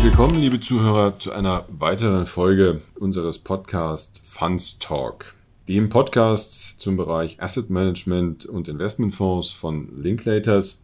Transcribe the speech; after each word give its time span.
Herzlich 0.00 0.18
willkommen, 0.18 0.40
liebe 0.40 0.60
Zuhörer, 0.60 1.18
zu 1.18 1.30
einer 1.30 1.66
weiteren 1.68 2.24
Folge 2.24 2.80
unseres 2.98 3.38
Podcasts 3.38 4.18
Funds 4.24 4.78
Talk, 4.78 5.34
dem 5.68 5.90
Podcast 5.90 6.80
zum 6.80 6.96
Bereich 6.96 7.42
Asset 7.42 7.68
Management 7.68 8.46
und 8.46 8.66
Investmentfonds 8.66 9.52
von 9.52 10.02
Linklaters. 10.02 10.82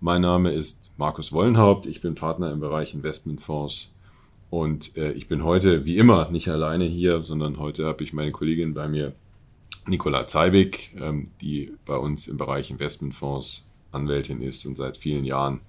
Mein 0.00 0.22
Name 0.22 0.50
ist 0.50 0.90
Markus 0.96 1.30
Wollenhaupt, 1.30 1.86
ich 1.86 2.00
bin 2.00 2.16
Partner 2.16 2.50
im 2.50 2.58
Bereich 2.58 2.92
Investmentfonds 2.92 3.92
und 4.50 4.96
äh, 4.96 5.12
ich 5.12 5.28
bin 5.28 5.44
heute 5.44 5.84
wie 5.84 5.96
immer 5.98 6.28
nicht 6.32 6.48
alleine 6.48 6.86
hier, 6.86 7.22
sondern 7.22 7.60
heute 7.60 7.86
habe 7.86 8.02
ich 8.02 8.12
meine 8.12 8.32
Kollegin 8.32 8.74
bei 8.74 8.88
mir, 8.88 9.12
Nicola 9.86 10.26
Zeibig, 10.26 10.92
ähm, 11.00 11.28
die 11.40 11.70
bei 11.84 11.96
uns 11.96 12.26
im 12.26 12.36
Bereich 12.36 12.72
Investmentfonds 12.72 13.70
Anwältin 13.92 14.42
ist 14.42 14.66
und 14.66 14.76
seit 14.76 14.96
vielen 14.96 15.24
Jahren 15.24 15.60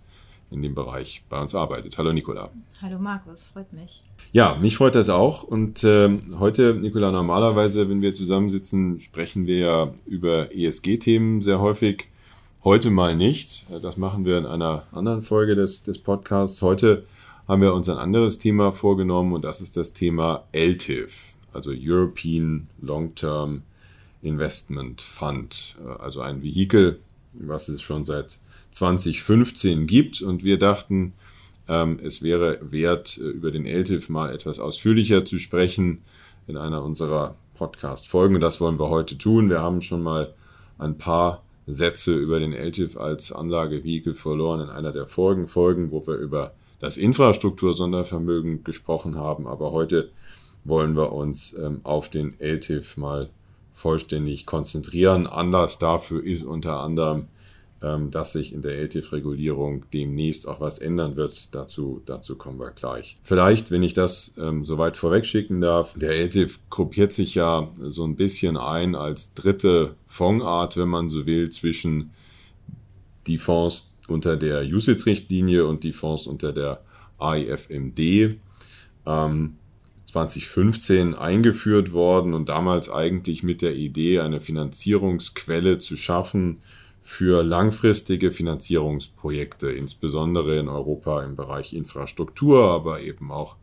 in 0.51 0.61
dem 0.61 0.75
Bereich 0.75 1.23
bei 1.29 1.41
uns 1.41 1.53
arbeitet. 1.55 1.97
Hallo 1.97 2.13
Nicola. 2.13 2.49
Hallo 2.81 2.99
Markus, 2.99 3.43
freut 3.43 3.71
mich. 3.73 4.01
Ja, 4.31 4.55
mich 4.55 4.77
freut 4.77 4.95
das 4.95 5.09
auch. 5.09 5.43
Und 5.43 5.83
äh, 5.83 6.17
heute, 6.39 6.73
Nicola, 6.73 7.11
normalerweise, 7.11 7.89
wenn 7.89 8.01
wir 8.01 8.13
zusammensitzen, 8.13 8.99
sprechen 8.99 9.47
wir 9.47 9.57
ja 9.57 9.93
über 10.05 10.55
ESG-Themen 10.55 11.41
sehr 11.41 11.59
häufig. 11.59 12.07
Heute 12.63 12.89
mal 12.89 13.15
nicht. 13.15 13.65
Das 13.81 13.97
machen 13.97 14.25
wir 14.25 14.37
in 14.37 14.45
einer 14.45 14.83
anderen 14.91 15.21
Folge 15.21 15.55
des, 15.55 15.83
des 15.83 15.99
Podcasts. 15.99 16.61
Heute 16.61 17.05
haben 17.47 17.61
wir 17.61 17.73
uns 17.73 17.87
ein 17.87 17.97
anderes 17.97 18.39
Thema 18.39 18.71
vorgenommen 18.71 19.33
und 19.33 19.45
das 19.45 19.61
ist 19.61 19.77
das 19.77 19.93
Thema 19.93 20.43
LTIF, 20.51 21.35
also 21.53 21.71
European 21.73 22.67
Long-Term 22.81 23.63
Investment 24.21 25.01
Fund, 25.01 25.77
also 25.99 26.21
ein 26.21 26.43
Vehikel, 26.43 26.99
was 27.33 27.69
es 27.69 27.81
schon 27.81 28.03
seit 28.03 28.37
2015 28.71 29.87
gibt 29.87 30.21
und 30.21 30.43
wir 30.43 30.57
dachten, 30.57 31.13
ähm, 31.67 31.99
es 32.03 32.21
wäre 32.21 32.59
wert, 32.61 33.17
äh, 33.17 33.21
über 33.21 33.51
den 33.51 33.65
LTIF 33.65 34.09
mal 34.09 34.33
etwas 34.33 34.59
ausführlicher 34.59 35.25
zu 35.25 35.39
sprechen 35.39 36.03
in 36.47 36.57
einer 36.57 36.83
unserer 36.83 37.35
Podcast-Folgen. 37.55 38.39
Das 38.39 38.61
wollen 38.61 38.79
wir 38.79 38.89
heute 38.89 39.17
tun. 39.17 39.49
Wir 39.49 39.61
haben 39.61 39.81
schon 39.81 40.03
mal 40.03 40.33
ein 40.77 40.97
paar 40.97 41.43
Sätze 41.65 42.15
über 42.15 42.39
den 42.39 42.53
LTIF 42.53 42.97
als 42.97 43.31
Anlagevehikel 43.31 44.13
verloren 44.13 44.61
in 44.61 44.69
einer 44.69 44.93
der 44.93 45.07
vorigen 45.07 45.47
Folgen, 45.47 45.91
wo 45.91 46.05
wir 46.07 46.15
über 46.15 46.53
das 46.79 46.95
Infrastruktursondervermögen 46.95 48.63
gesprochen 48.63 49.15
haben. 49.15 49.47
Aber 49.47 49.71
heute 49.71 50.11
wollen 50.63 50.95
wir 50.95 51.11
uns 51.11 51.53
ähm, 51.57 51.81
auf 51.83 52.09
den 52.09 52.39
LTIF 52.39 52.95
mal 52.97 53.29
vollständig 53.73 54.45
konzentrieren. 54.45 55.27
Anlass 55.27 55.79
dafür 55.79 56.23
ist 56.23 56.43
unter 56.43 56.79
anderem 56.79 57.27
dass 57.79 58.33
sich 58.33 58.53
in 58.53 58.61
der 58.61 58.73
LTIF-Regulierung 58.73 59.85
demnächst 59.93 60.47
auch 60.47 60.59
was 60.59 60.79
ändern 60.79 61.15
wird. 61.15 61.53
Dazu, 61.53 62.01
dazu 62.05 62.35
kommen 62.35 62.59
wir 62.59 62.71
gleich. 62.71 63.17
Vielleicht, 63.23 63.69
wenn 63.69 63.83
ich 63.83 63.93
das 63.93 64.33
ähm, 64.37 64.65
soweit 64.65 64.97
vorwegschicken 64.97 65.61
darf, 65.61 65.93
der 65.95 66.13
LTIF 66.13 66.59
gruppiert 66.69 67.13
sich 67.13 67.35
ja 67.35 67.69
so 67.81 68.03
ein 68.03 68.15
bisschen 68.15 68.57
ein 68.57 68.95
als 68.95 69.33
dritte 69.35 69.95
Fondsart, 70.07 70.77
wenn 70.77 70.89
man 70.89 71.09
so 71.09 71.25
will, 71.25 71.49
zwischen 71.51 72.11
die 73.27 73.37
Fonds 73.37 73.95
unter 74.07 74.37
der 74.37 74.63
USITS-Richtlinie 74.63 75.65
und 75.65 75.83
die 75.83 75.93
Fonds 75.93 76.25
unter 76.25 76.53
der 76.53 76.81
AIFMD. 77.19 78.39
Ähm, 79.05 79.57
2015 80.07 81.13
eingeführt 81.13 81.91
worden 81.91 82.33
und 82.33 82.49
damals 82.49 82.89
eigentlich 82.89 83.43
mit 83.43 83.61
der 83.61 83.75
Idee, 83.75 84.21
eine 84.21 84.39
Finanzierungsquelle 84.39 85.79
zu 85.79 85.97
schaffen 85.97 86.61
für 87.07 87.41
langfristige 87.41 88.33
Finanzierungsprojekte, 88.33 89.71
insbesondere 89.71 90.59
in 90.59 90.67
Europa 90.67 91.23
im 91.23 91.37
Bereich 91.37 91.73
Infrastruktur, 91.73 92.65
aber 92.65 92.99
eben 92.99 93.31
auch 93.31 93.55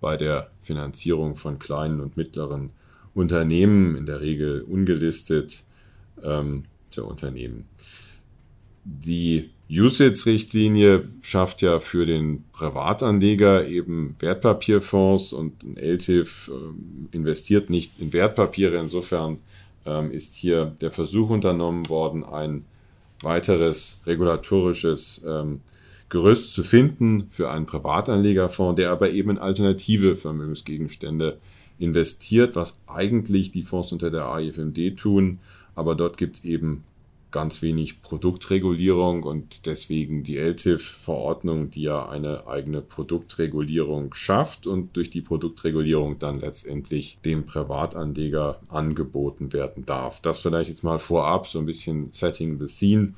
bei 0.00 0.16
der 0.16 0.52
Finanzierung 0.60 1.34
von 1.34 1.58
kleinen 1.58 2.00
und 2.00 2.16
mittleren 2.16 2.70
Unternehmen, 3.12 3.96
in 3.96 4.06
der 4.06 4.20
Regel 4.20 4.62
ungelistet 4.62 5.64
ähm, 6.22 6.66
der 6.96 7.04
Unternehmen. 7.04 7.64
Die 8.84 9.50
USITS-Richtlinie 9.68 11.08
schafft 11.22 11.60
ja 11.60 11.80
für 11.80 12.06
den 12.06 12.44
Privatanleger 12.52 13.66
eben 13.66 14.14
Wertpapierfonds 14.20 15.32
und 15.32 15.64
ein 15.64 15.76
LTIF 15.76 16.52
äh, 16.52 17.16
investiert 17.16 17.68
nicht 17.68 17.98
in 17.98 18.12
Wertpapiere. 18.12 18.76
Insofern 18.76 19.38
ähm, 19.84 20.12
ist 20.12 20.36
hier 20.36 20.76
der 20.80 20.92
Versuch 20.92 21.30
unternommen 21.30 21.88
worden, 21.88 22.22
ein 22.22 22.64
weiteres 23.22 24.00
regulatorisches 24.06 25.24
ähm, 25.26 25.60
Gerüst 26.08 26.52
zu 26.52 26.62
finden 26.62 27.28
für 27.30 27.50
einen 27.50 27.64
Privatanlegerfonds, 27.64 28.76
der 28.76 28.90
aber 28.90 29.10
eben 29.10 29.30
in 29.30 29.38
alternative 29.38 30.16
Vermögensgegenstände 30.16 31.38
investiert, 31.78 32.54
was 32.54 32.78
eigentlich 32.86 33.50
die 33.50 33.62
Fonds 33.62 33.92
unter 33.92 34.10
der 34.10 34.26
AIFMD 34.26 34.96
tun. 34.96 35.38
Aber 35.74 35.94
dort 35.94 36.18
gibt 36.18 36.36
es 36.36 36.44
eben 36.44 36.84
ganz 37.32 37.62
wenig 37.62 38.02
Produktregulierung 38.02 39.24
und 39.24 39.66
deswegen 39.66 40.22
die 40.22 40.36
LTIF-Verordnung, 40.36 41.70
die 41.70 41.82
ja 41.82 42.08
eine 42.08 42.46
eigene 42.46 42.82
Produktregulierung 42.82 44.14
schafft 44.14 44.66
und 44.66 44.96
durch 44.96 45.10
die 45.10 45.22
Produktregulierung 45.22 46.18
dann 46.18 46.40
letztendlich 46.40 47.18
dem 47.24 47.46
Privatanleger 47.46 48.60
angeboten 48.68 49.52
werden 49.52 49.84
darf. 49.84 50.20
Das 50.20 50.40
vielleicht 50.40 50.70
jetzt 50.70 50.84
mal 50.84 50.98
vorab, 50.98 51.48
so 51.48 51.58
ein 51.58 51.66
bisschen 51.66 52.12
Setting 52.12 52.60
the 52.60 52.68
Scene. 52.68 53.14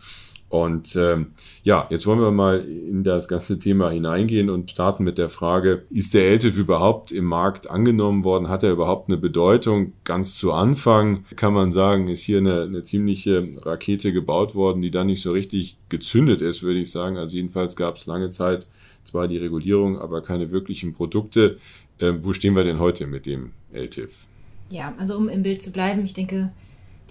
Und 0.55 0.95
ähm, 0.95 1.33
ja, 1.65 1.89
jetzt 1.91 2.07
wollen 2.07 2.21
wir 2.21 2.31
mal 2.31 2.61
in 2.61 3.03
das 3.03 3.27
ganze 3.27 3.59
Thema 3.59 3.91
hineingehen 3.91 4.51
und 4.51 4.71
starten 4.71 5.03
mit 5.03 5.19
der 5.19 5.29
Frage, 5.29 5.83
ist 5.91 6.15
der 6.15 6.31
LTIF 6.31 6.57
überhaupt 6.57 7.11
im 7.11 7.25
Markt 7.25 7.69
angenommen 7.69 8.23
worden? 8.23 8.49
Hat 8.49 8.63
er 8.63 8.71
überhaupt 8.71 9.09
eine 9.09 9.19
Bedeutung? 9.19 9.95
Ganz 10.05 10.37
zu 10.37 10.53
Anfang 10.53 11.25
kann 11.35 11.55
man 11.55 11.73
sagen, 11.73 12.07
ist 12.07 12.23
hier 12.23 12.39
eine, 12.39 12.63
eine 12.63 12.85
ziemliche 12.85 13.49
Rakete 13.63 14.13
gebaut 14.13 14.55
worden, 14.55 14.81
die 14.81 14.93
dann 14.93 15.09
nicht 15.09 15.23
so 15.23 15.33
richtig 15.33 15.77
gezündet 15.89 16.41
ist, 16.41 16.63
würde 16.63 16.79
ich 16.79 16.93
sagen. 16.93 17.17
Also 17.17 17.35
jedenfalls 17.35 17.75
gab 17.75 17.97
es 17.97 18.07
lange 18.07 18.31
Zeit 18.31 18.69
zwar 19.03 19.27
die 19.27 19.39
Regulierung, 19.39 19.99
aber 19.99 20.23
keine 20.23 20.53
wirklichen 20.53 20.95
Produkte. 20.95 21.59
Äh, 21.99 22.13
wo 22.21 22.33
stehen 22.33 22.55
wir 22.55 22.63
denn 22.63 22.79
heute 22.79 23.09
mit 23.09 23.27
dem 23.27 23.51
LTIF? 23.73 24.29
Ja, 24.71 24.95
also 24.99 25.17
um 25.17 25.29
im 25.29 25.43
Bild 25.43 25.63
zu 25.63 25.73
bleiben, 25.73 26.05
ich 26.05 26.15
denke, 26.15 26.53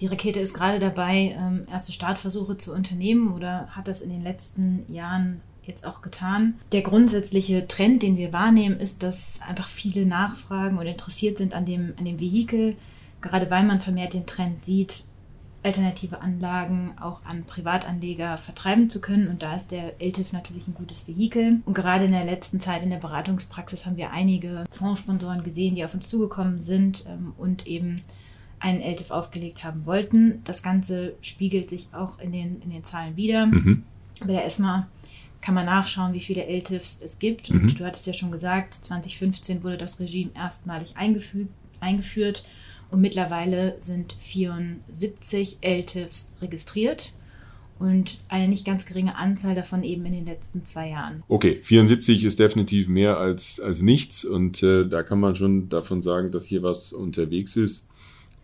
die 0.00 0.06
Rakete 0.06 0.40
ist 0.40 0.54
gerade 0.54 0.78
dabei, 0.78 1.36
ähm, 1.38 1.66
erste 1.70 1.92
Startversuche 1.92 2.56
zu 2.56 2.72
unternehmen 2.72 3.32
oder 3.32 3.68
hat 3.68 3.88
das 3.88 4.00
in 4.00 4.10
den 4.10 4.22
letzten 4.22 4.92
Jahren 4.92 5.40
jetzt 5.62 5.86
auch 5.86 6.02
getan. 6.02 6.58
Der 6.72 6.82
grundsätzliche 6.82 7.66
Trend, 7.66 8.02
den 8.02 8.16
wir 8.16 8.32
wahrnehmen, 8.32 8.78
ist, 8.80 9.02
dass 9.02 9.40
einfach 9.46 9.68
viele 9.68 10.04
nachfragen 10.04 10.78
und 10.78 10.86
interessiert 10.86 11.38
sind 11.38 11.54
an 11.54 11.64
dem, 11.64 11.94
an 11.96 12.04
dem 12.04 12.20
Vehikel, 12.20 12.76
gerade 13.20 13.50
weil 13.50 13.64
man 13.64 13.80
vermehrt 13.80 14.14
den 14.14 14.26
Trend 14.26 14.64
sieht, 14.64 15.04
alternative 15.62 16.20
Anlagen 16.20 16.94
auch 17.00 17.24
an 17.24 17.44
Privatanleger 17.44 18.36
vertreiben 18.36 18.90
zu 18.90 19.00
können. 19.00 19.28
Und 19.28 19.42
da 19.42 19.56
ist 19.56 19.70
der 19.70 19.94
LTIF 19.98 20.34
natürlich 20.34 20.68
ein 20.68 20.74
gutes 20.74 21.08
Vehikel. 21.08 21.62
Und 21.64 21.74
gerade 21.74 22.04
in 22.04 22.12
der 22.12 22.24
letzten 22.24 22.60
Zeit 22.60 22.82
in 22.82 22.90
der 22.90 22.98
Beratungspraxis 22.98 23.86
haben 23.86 23.96
wir 23.96 24.10
einige 24.10 24.66
Fondssponsoren 24.68 25.42
gesehen, 25.42 25.74
die 25.74 25.84
auf 25.84 25.94
uns 25.94 26.08
zugekommen 26.08 26.60
sind 26.60 27.06
ähm, 27.08 27.32
und 27.38 27.66
eben 27.66 28.02
einen 28.64 28.80
LTIF 28.80 29.10
aufgelegt 29.10 29.62
haben 29.62 29.84
wollten. 29.84 30.40
Das 30.44 30.62
Ganze 30.62 31.14
spiegelt 31.20 31.68
sich 31.68 31.88
auch 31.92 32.18
in 32.18 32.32
den, 32.32 32.62
in 32.62 32.70
den 32.70 32.82
Zahlen 32.82 33.14
wieder. 33.14 33.46
Mhm. 33.46 33.82
Bei 34.20 34.32
der 34.32 34.46
ESMA 34.46 34.88
kann 35.42 35.54
man 35.54 35.66
nachschauen, 35.66 36.14
wie 36.14 36.20
viele 36.20 36.46
LTIFs 36.46 37.02
es 37.04 37.18
gibt. 37.18 37.50
Und 37.50 37.62
mhm. 37.62 37.74
du 37.74 37.84
hattest 37.84 38.06
ja 38.06 38.14
schon 38.14 38.32
gesagt, 38.32 38.72
2015 38.72 39.62
wurde 39.62 39.76
das 39.76 40.00
Regime 40.00 40.30
erstmalig 40.34 40.94
eingeführt 40.96 42.44
und 42.90 43.02
mittlerweile 43.02 43.76
sind 43.80 44.16
74 44.18 45.58
LTIFs 45.60 46.36
registriert 46.40 47.12
und 47.78 48.20
eine 48.28 48.48
nicht 48.48 48.64
ganz 48.64 48.86
geringe 48.86 49.16
Anzahl 49.16 49.54
davon 49.54 49.82
eben 49.82 50.06
in 50.06 50.12
den 50.12 50.24
letzten 50.24 50.64
zwei 50.64 50.88
Jahren. 50.88 51.22
Okay, 51.28 51.60
74 51.62 52.24
ist 52.24 52.38
definitiv 52.38 52.88
mehr 52.88 53.18
als, 53.18 53.60
als 53.60 53.82
nichts 53.82 54.24
und 54.24 54.62
äh, 54.62 54.86
da 54.88 55.02
kann 55.02 55.20
man 55.20 55.36
schon 55.36 55.68
davon 55.68 56.00
sagen, 56.00 56.30
dass 56.30 56.46
hier 56.46 56.62
was 56.62 56.94
unterwegs 56.94 57.56
ist. 57.56 57.88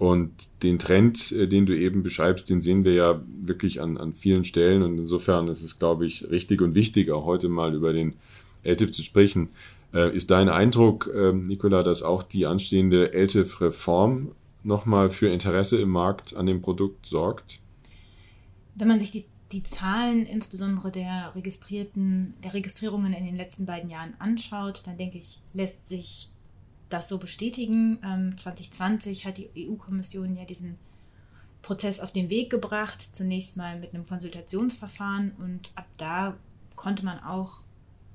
Und 0.01 0.63
den 0.63 0.79
Trend, 0.79 1.31
äh, 1.31 1.47
den 1.47 1.67
du 1.67 1.77
eben 1.77 2.03
beschreibst, 2.03 2.49
den 2.49 2.63
sehen 2.63 2.85
wir 2.87 2.95
ja 2.95 3.21
wirklich 3.43 3.83
an, 3.83 3.99
an 3.99 4.15
vielen 4.15 4.45
Stellen. 4.45 4.83
Und 4.83 4.97
insofern 4.97 5.47
ist 5.49 5.63
es, 5.63 5.79
glaube 5.79 6.07
ich, 6.07 6.31
richtig 6.31 6.63
und 6.63 6.75
wichtig, 6.75 7.11
auch 7.11 7.27
heute 7.27 7.51
mal 7.51 7.75
über 7.75 7.93
den 7.93 8.15
LTIF 8.63 8.93
zu 8.93 9.03
sprechen. 9.03 9.51
Äh, 9.93 10.17
ist 10.17 10.31
dein 10.31 10.49
Eindruck, 10.49 11.11
äh, 11.15 11.35
Nicola, 11.35 11.83
dass 11.83 12.03
auch 12.03 12.23
die 12.23 12.47
anstehende 12.47 13.13
LTIF-Reform 13.13 14.31
nochmal 14.63 15.11
für 15.11 15.29
Interesse 15.29 15.79
im 15.79 15.91
Markt 15.91 16.35
an 16.35 16.47
dem 16.47 16.63
Produkt 16.63 17.05
sorgt? 17.05 17.61
Wenn 18.77 18.89
man 18.89 19.01
sich 19.01 19.11
die, 19.11 19.27
die 19.53 19.65
Zahlen 19.65 20.25
insbesondere 20.25 20.91
der 20.91 21.33
registrierten, 21.35 22.33
der 22.43 22.55
Registrierungen 22.55 23.13
in 23.13 23.27
den 23.27 23.37
letzten 23.37 23.67
beiden 23.67 23.91
Jahren 23.91 24.15
anschaut, 24.19 24.81
dann 24.87 24.97
denke 24.97 25.19
ich, 25.19 25.41
lässt 25.53 25.87
sich 25.91 26.31
das 26.91 27.09
so 27.09 27.19
bestätigen. 27.19 27.99
Ähm, 28.05 28.37
2020 28.37 29.27
hat 29.27 29.39
die 29.39 29.51
EU-Kommission 29.57 30.37
ja 30.37 30.45
diesen 30.45 30.77
Prozess 31.63 32.01
auf 32.01 32.13
den 32.13 32.31
Weg 32.31 32.51
gebracht, 32.51 33.01
zunächst 33.01 33.57
mal 33.57 33.79
mit 33.79 33.95
einem 33.95 34.07
Konsultationsverfahren 34.07 35.33
und 35.39 35.71
ab 35.75 35.87
da 35.99 36.37
konnte 36.75 37.05
man 37.05 37.19
auch 37.21 37.61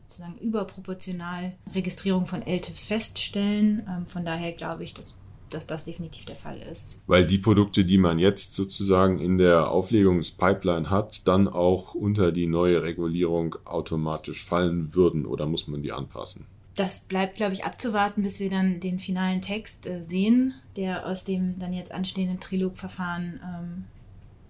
sozusagen 0.07 0.37
überproportional 0.39 1.53
Registrierung 1.73 2.25
von 2.25 2.41
LTIFs 2.41 2.85
feststellen. 2.85 3.85
Ähm, 3.87 4.07
von 4.07 4.25
daher 4.25 4.51
glaube 4.51 4.83
ich, 4.83 4.93
dass 4.93 5.15
dass 5.49 5.67
das 5.67 5.85
definitiv 5.85 6.25
der 6.25 6.35
Fall 6.35 6.57
ist. 6.71 7.01
Weil 7.07 7.25
die 7.25 7.37
Produkte, 7.37 7.85
die 7.85 7.97
man 7.97 8.19
jetzt 8.19 8.53
sozusagen 8.53 9.19
in 9.19 9.37
der 9.37 9.71
Auflegungspipeline 9.71 10.89
hat, 10.89 11.27
dann 11.27 11.47
auch 11.47 11.95
unter 11.95 12.31
die 12.31 12.47
neue 12.47 12.83
Regulierung 12.83 13.55
automatisch 13.65 14.43
fallen 14.43 14.95
würden 14.95 15.25
oder 15.25 15.45
muss 15.45 15.67
man 15.67 15.81
die 15.81 15.91
anpassen? 15.91 16.47
Das 16.75 16.99
bleibt, 16.99 17.35
glaube 17.35 17.53
ich, 17.53 17.63
abzuwarten, 17.63 18.23
bis 18.23 18.39
wir 18.39 18.49
dann 18.49 18.79
den 18.81 18.99
finalen 18.99 19.41
Text 19.41 19.87
äh, 19.87 20.03
sehen, 20.03 20.53
der 20.75 21.05
aus 21.05 21.23
dem 21.23 21.57
dann 21.57 21.71
jetzt 21.71 21.93
anstehenden 21.93 22.39
Trilogverfahren 22.39 23.39
ähm, 23.43 23.83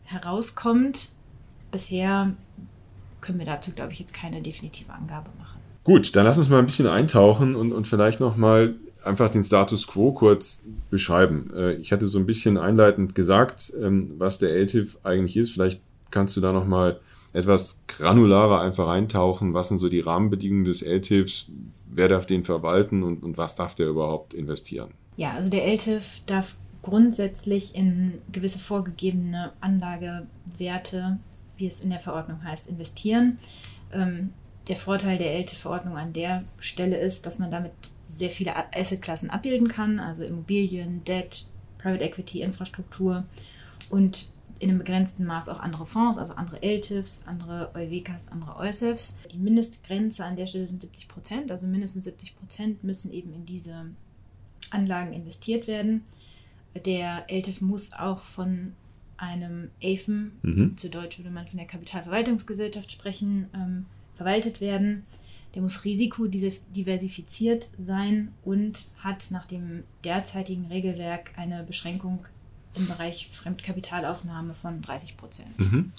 herauskommt. 0.05 1.09
Bisher 1.71 2.33
können 3.21 3.39
wir 3.39 3.45
dazu, 3.45 3.71
glaube 3.71 3.93
ich, 3.93 3.99
jetzt 3.99 4.13
keine 4.13 4.41
definitive 4.41 4.91
Angabe 4.91 5.29
machen. 5.37 5.59
Gut, 5.83 6.15
dann 6.15 6.25
lass 6.25 6.39
uns 6.39 6.49
mal 6.49 6.59
ein 6.59 6.65
bisschen 6.65 6.87
eintauchen 6.87 7.55
und, 7.55 7.71
und 7.71 7.87
vielleicht 7.87 8.19
nochmal 8.19 8.75
einfach 9.03 9.29
den 9.29 9.43
Status 9.43 9.85
quo 9.85 10.11
kurz 10.11 10.63
beschreiben. 10.89 11.51
Äh, 11.55 11.73
ich 11.73 11.91
hatte 11.91 12.07
so 12.07 12.17
ein 12.17 12.25
bisschen 12.25 12.57
einleitend 12.57 13.13
gesagt, 13.15 13.71
ähm, 13.79 14.15
was 14.17 14.39
der 14.39 14.49
LTIF 14.49 14.97
eigentlich 15.03 15.37
ist. 15.37 15.51
Vielleicht 15.51 15.81
kannst 16.11 16.35
du 16.35 16.41
da 16.41 16.51
nochmal 16.51 16.99
etwas 17.33 17.81
granularer 17.87 18.61
einfach 18.61 18.87
eintauchen. 18.87 19.53
Was 19.53 19.67
sind 19.67 19.77
so 19.77 19.89
die 19.89 19.99
Rahmenbedingungen 19.99 20.65
des 20.65 20.81
LTIFs? 20.81 21.51
Wer 21.95 22.09
darf 22.09 22.25
den 22.25 22.43
verwalten 22.43 23.03
und, 23.03 23.23
und 23.23 23.37
was 23.37 23.55
darf 23.55 23.73
der 23.73 23.87
überhaupt 23.87 24.33
investieren? 24.33 24.91
Ja, 25.15 25.31
also 25.31 25.49
der 25.49 25.65
LTIF 25.65 26.21
darf 26.25 26.57
grundsätzlich 26.81 27.73
in 27.73 28.21
gewisse 28.33 28.59
vorgegebene 28.59 29.53
Anlagewerte, 29.61 31.19
wie 31.55 31.67
es 31.67 31.79
in 31.79 31.89
der 31.89 32.01
Verordnung 32.01 32.43
heißt, 32.43 32.67
investieren. 32.67 33.37
Ähm, 33.93 34.33
der 34.67 34.75
Vorteil 34.75 35.17
der 35.17 35.35
LTIF-Verordnung 35.39 35.95
an 35.95 36.11
der 36.11 36.43
Stelle 36.59 36.97
ist, 36.97 37.25
dass 37.25 37.39
man 37.39 37.49
damit 37.49 37.71
sehr 38.09 38.29
viele 38.29 38.53
Assetklassen 38.75 39.29
abbilden 39.29 39.69
kann, 39.69 39.99
also 39.99 40.23
Immobilien, 40.23 41.01
Debt, 41.05 41.45
Private 41.77 42.03
Equity, 42.03 42.41
Infrastruktur 42.41 43.23
und 43.89 44.27
in 44.59 44.69
einem 44.69 44.79
begrenzten 44.79 45.25
Maß 45.25 45.49
auch 45.49 45.59
andere 45.59 45.85
Fonds, 45.85 46.17
also 46.17 46.33
andere 46.33 46.61
LTIFs, 46.61 47.23
andere 47.27 47.71
EUWKs, 47.75 48.29
andere 48.29 48.55
EUSEFs. 48.57 49.19
Die 49.31 49.37
Mindestgrenze 49.37 50.23
an 50.23 50.35
der 50.35 50.47
Stelle 50.47 50.67
sind 50.67 50.81
70 50.81 51.07
Prozent, 51.07 51.51
also 51.51 51.67
mindestens 51.67 52.05
70 52.05 52.37
Prozent 52.37 52.83
müssen 52.83 53.11
eben 53.11 53.33
in 53.33 53.45
diese 53.45 53.85
Anlagen 54.71 55.13
investiert 55.13 55.67
werden. 55.67 56.03
Der 56.85 57.25
LTIF 57.29 57.61
muss 57.61 57.93
auch 57.93 58.21
von 58.21 58.73
einem 59.17 59.71
AFM, 59.81 60.31
mhm. 60.41 60.77
zu 60.77 60.89
Deutsch 60.89 61.17
würde 61.17 61.29
man 61.29 61.47
von 61.47 61.57
der 61.57 61.67
Kapitalverwaltungsgesellschaft 61.67 62.91
sprechen, 62.91 63.47
ähm, 63.53 63.85
verwaltet 64.15 64.61
werden. 64.61 65.03
Der 65.53 65.61
muss 65.61 65.85
risikodiversifiziert 65.85 67.69
sein 67.77 68.33
und 68.43 68.87
hat 68.99 69.31
nach 69.31 69.45
dem 69.45 69.83
derzeitigen 70.03 70.65
Regelwerk 70.65 71.31
eine 71.37 71.63
Beschränkung 71.63 72.25
im 72.75 72.87
Bereich 72.87 73.29
Fremdkapitalaufnahme 73.31 74.53
von 74.53 74.81
30 74.81 75.17
Prozent. 75.17 75.59
Mhm. 75.59 75.91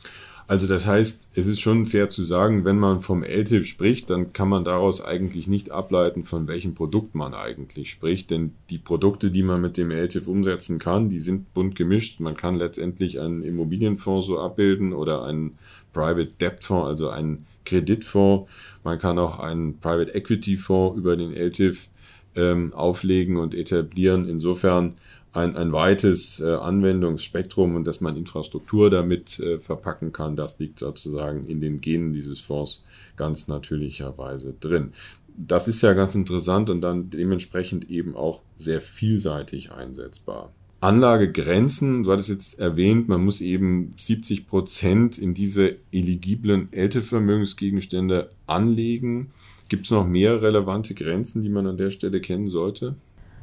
Also 0.48 0.68
das 0.68 0.86
heißt, 0.86 1.28
es 1.34 1.46
ist 1.48 1.60
schon 1.60 1.86
fair 1.86 2.08
zu 2.08 2.22
sagen, 2.22 2.64
wenn 2.64 2.78
man 2.78 3.00
vom 3.00 3.24
LTIF 3.24 3.66
spricht, 3.66 4.10
dann 4.10 4.32
kann 4.32 4.48
man 4.48 4.62
daraus 4.62 5.04
eigentlich 5.04 5.48
nicht 5.48 5.72
ableiten, 5.72 6.22
von 6.22 6.46
welchem 6.46 6.74
Produkt 6.74 7.16
man 7.16 7.34
eigentlich 7.34 7.90
spricht. 7.90 8.30
Denn 8.30 8.52
die 8.70 8.78
Produkte, 8.78 9.32
die 9.32 9.42
man 9.42 9.60
mit 9.60 9.76
dem 9.76 9.90
LTIF 9.90 10.28
umsetzen 10.28 10.78
kann, 10.78 11.08
die 11.08 11.18
sind 11.18 11.52
bunt 11.52 11.74
gemischt. 11.74 12.20
Man 12.20 12.36
kann 12.36 12.54
letztendlich 12.54 13.18
einen 13.18 13.42
Immobilienfonds 13.42 14.28
so 14.28 14.38
abbilden 14.38 14.92
oder 14.92 15.24
einen 15.24 15.58
Private 15.92 16.30
Debt 16.40 16.62
Fonds, 16.62 16.86
also 16.86 17.08
einen 17.08 17.46
Kreditfonds. 17.64 18.48
Man 18.84 19.00
kann 19.00 19.18
auch 19.18 19.40
einen 19.40 19.80
Private 19.80 20.14
Equity 20.14 20.58
Fonds 20.58 20.96
über 20.96 21.16
den 21.16 21.32
LTIF 21.32 21.88
ähm, 22.36 22.72
auflegen 22.72 23.36
und 23.36 23.52
etablieren. 23.52 24.28
Insofern 24.28 24.94
ein, 25.36 25.54
ein 25.56 25.72
weites 25.72 26.40
äh, 26.40 26.54
Anwendungsspektrum 26.54 27.74
und 27.76 27.86
dass 27.86 28.00
man 28.00 28.16
Infrastruktur 28.16 28.90
damit 28.90 29.38
äh, 29.38 29.58
verpacken 29.58 30.12
kann, 30.12 30.34
das 30.34 30.58
liegt 30.58 30.78
sozusagen 30.78 31.46
in 31.46 31.60
den 31.60 31.80
Genen 31.80 32.12
dieses 32.12 32.40
Fonds 32.40 32.84
ganz 33.16 33.46
natürlicherweise 33.46 34.54
drin. 34.58 34.92
Das 35.36 35.68
ist 35.68 35.82
ja 35.82 35.92
ganz 35.92 36.14
interessant 36.14 36.70
und 36.70 36.80
dann 36.80 37.10
dementsprechend 37.10 37.90
eben 37.90 38.16
auch 38.16 38.40
sehr 38.56 38.80
vielseitig 38.80 39.72
einsetzbar. 39.72 40.52
Anlagegrenzen, 40.80 42.04
du 42.04 42.12
hattest 42.12 42.28
jetzt 42.28 42.58
erwähnt, 42.58 43.08
man 43.08 43.24
muss 43.24 43.40
eben 43.40 43.92
70 43.98 44.46
Prozent 44.46 45.18
in 45.18 45.34
diese 45.34 45.76
eligiblen 45.92 46.72
Ältevermögensgegenstände 46.72 48.30
anlegen. 48.46 49.30
Gibt 49.68 49.86
es 49.86 49.90
noch 49.90 50.06
mehr 50.06 50.42
relevante 50.42 50.94
Grenzen, 50.94 51.42
die 51.42 51.48
man 51.48 51.66
an 51.66 51.76
der 51.76 51.90
Stelle 51.90 52.20
kennen 52.20 52.48
sollte? 52.48 52.94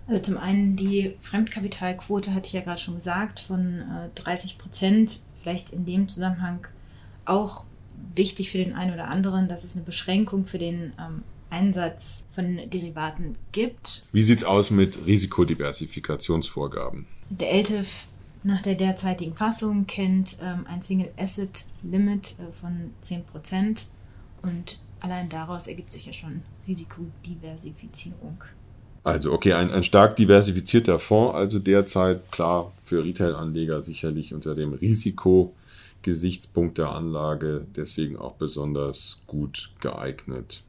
Also 0.07 0.21
zum 0.21 0.37
einen 0.37 0.75
die 0.75 1.15
Fremdkapitalquote, 1.21 2.33
hatte 2.33 2.47
ich 2.47 2.53
ja 2.53 2.61
gerade 2.61 2.81
schon 2.81 2.95
gesagt, 2.95 3.39
von 3.39 3.79
äh, 3.79 4.09
30 4.15 4.57
Prozent. 4.57 5.19
Vielleicht 5.41 5.71
in 5.71 5.85
dem 5.85 6.09
Zusammenhang 6.09 6.67
auch 7.25 7.65
wichtig 8.15 8.51
für 8.51 8.57
den 8.57 8.73
einen 8.73 8.93
oder 8.93 9.07
anderen, 9.07 9.47
dass 9.47 9.63
es 9.63 9.75
eine 9.75 9.85
Beschränkung 9.85 10.45
für 10.45 10.57
den 10.57 10.93
ähm, 10.99 11.23
Einsatz 11.49 12.25
von 12.33 12.59
Derivaten 12.69 13.35
gibt. 13.51 14.03
Wie 14.11 14.23
sieht 14.23 14.39
es 14.39 14.43
aus 14.43 14.71
mit 14.71 15.05
Risikodiversifikationsvorgaben? 15.05 17.05
Der 17.29 17.53
LTIF 17.53 18.07
nach 18.43 18.61
der 18.61 18.75
derzeitigen 18.75 19.35
Fassung 19.35 19.87
kennt 19.87 20.37
ähm, 20.41 20.65
ein 20.67 20.81
Single 20.81 21.11
Asset 21.17 21.65
Limit 21.81 22.35
äh, 22.39 22.51
von 22.59 22.91
10 23.01 23.23
Prozent 23.25 23.87
und 24.41 24.79
allein 24.99 25.29
daraus 25.29 25.67
ergibt 25.67 25.93
sich 25.93 26.05
ja 26.05 26.13
schon 26.13 26.41
Risikodiversifizierung. 26.67 28.43
Also 29.03 29.33
okay, 29.33 29.53
ein, 29.53 29.71
ein 29.71 29.83
stark 29.83 30.15
diversifizierter 30.15 30.97
Fonds, 30.97 31.35
also 31.35 31.59
derzeit 31.59 32.31
klar 32.31 32.71
für 32.85 33.03
Retail-Anleger 33.03 33.83
sicherlich 33.83 34.33
unter 34.33 34.55
dem 34.55 34.73
Risikogesichtspunkt 34.73 36.77
der 36.77 36.89
Anlage, 36.89 37.67
deswegen 37.75 38.17
auch 38.17 38.35
besonders 38.35 39.23
gut 39.27 39.71
geeignet. 39.81 40.63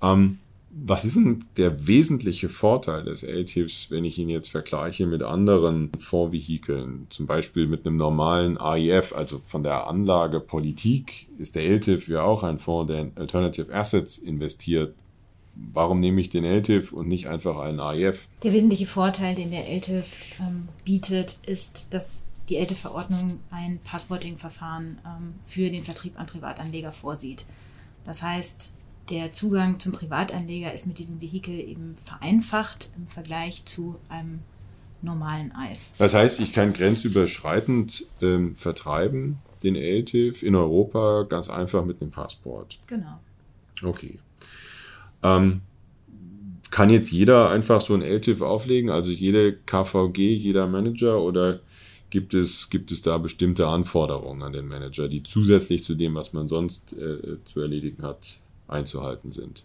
Ähm, 0.00 0.38
was 0.74 1.04
ist 1.04 1.16
denn 1.16 1.44
der 1.58 1.86
wesentliche 1.86 2.48
Vorteil 2.48 3.04
des 3.04 3.24
LTIFs, 3.24 3.90
wenn 3.90 4.06
ich 4.06 4.18
ihn 4.18 4.30
jetzt 4.30 4.48
vergleiche 4.48 5.06
mit 5.06 5.22
anderen 5.22 5.90
Fondsvehikeln, 5.98 7.08
zum 7.10 7.26
Beispiel 7.26 7.66
mit 7.66 7.84
einem 7.84 7.96
normalen 7.96 8.56
AIF, 8.56 9.14
also 9.14 9.42
von 9.46 9.62
der 9.62 9.86
Anlagepolitik 9.86 11.28
ist 11.38 11.56
der 11.56 11.64
LTIF 11.64 12.08
ja 12.08 12.22
auch 12.22 12.42
ein 12.42 12.58
Fonds, 12.58 12.90
der 12.90 13.02
in 13.02 13.12
Alternative 13.16 13.74
Assets 13.74 14.16
investiert 14.16 14.94
warum 15.54 16.00
nehme 16.00 16.20
ich 16.20 16.30
den 16.30 16.44
LTIF 16.44 16.92
und 16.92 17.08
nicht 17.08 17.28
einfach 17.28 17.58
einen 17.58 17.80
AIF? 17.80 18.28
Der 18.42 18.52
wesentliche 18.52 18.86
Vorteil, 18.86 19.34
den 19.34 19.50
der 19.50 19.68
LTIF 19.68 20.26
ähm, 20.40 20.68
bietet, 20.84 21.38
ist, 21.46 21.88
dass 21.90 22.22
die 22.48 22.56
LTIF-Verordnung 22.56 23.40
ein 23.50 23.78
Passporting-Verfahren 23.84 24.98
ähm, 25.06 25.34
für 25.44 25.70
den 25.70 25.84
Vertrieb 25.84 26.18
an 26.18 26.26
Privatanleger 26.26 26.92
vorsieht. 26.92 27.44
Das 28.04 28.22
heißt, 28.22 28.78
der 29.10 29.32
Zugang 29.32 29.78
zum 29.78 29.92
Privatanleger 29.92 30.72
ist 30.72 30.86
mit 30.86 30.98
diesem 30.98 31.20
Vehikel 31.20 31.58
eben 31.58 31.96
vereinfacht 31.96 32.90
im 32.96 33.06
Vergleich 33.06 33.64
zu 33.64 33.96
einem 34.08 34.40
normalen 35.02 35.52
AIF. 35.52 35.90
Das 35.98 36.14
heißt, 36.14 36.40
ich 36.40 36.52
kann 36.52 36.72
grenzüberschreitend 36.72 38.06
ähm, 38.20 38.54
vertreiben, 38.54 39.38
den 39.62 39.74
LTIF 39.76 40.42
in 40.42 40.54
Europa 40.54 41.24
ganz 41.28 41.48
einfach 41.48 41.84
mit 41.84 42.00
einem 42.00 42.10
Passport. 42.10 42.78
Genau. 42.86 43.18
Okay. 43.82 44.18
Ähm, 45.22 45.62
kann 46.70 46.90
jetzt 46.90 47.12
jeder 47.12 47.50
einfach 47.50 47.80
so 47.80 47.94
ein 47.94 48.02
LTIF 48.02 48.40
auflegen, 48.40 48.90
also 48.90 49.10
jede 49.10 49.52
KVG, 49.52 50.34
jeder 50.36 50.66
Manager 50.66 51.20
oder 51.20 51.60
gibt 52.08 52.34
es, 52.34 52.70
gibt 52.70 52.90
es 52.92 53.02
da 53.02 53.18
bestimmte 53.18 53.68
Anforderungen 53.68 54.42
an 54.42 54.52
den 54.52 54.68
Manager, 54.68 55.08
die 55.08 55.22
zusätzlich 55.22 55.84
zu 55.84 55.94
dem, 55.94 56.14
was 56.14 56.32
man 56.32 56.48
sonst 56.48 56.94
äh, 56.94 57.38
zu 57.44 57.60
erledigen 57.60 58.02
hat, 58.02 58.38
einzuhalten 58.68 59.32
sind? 59.32 59.64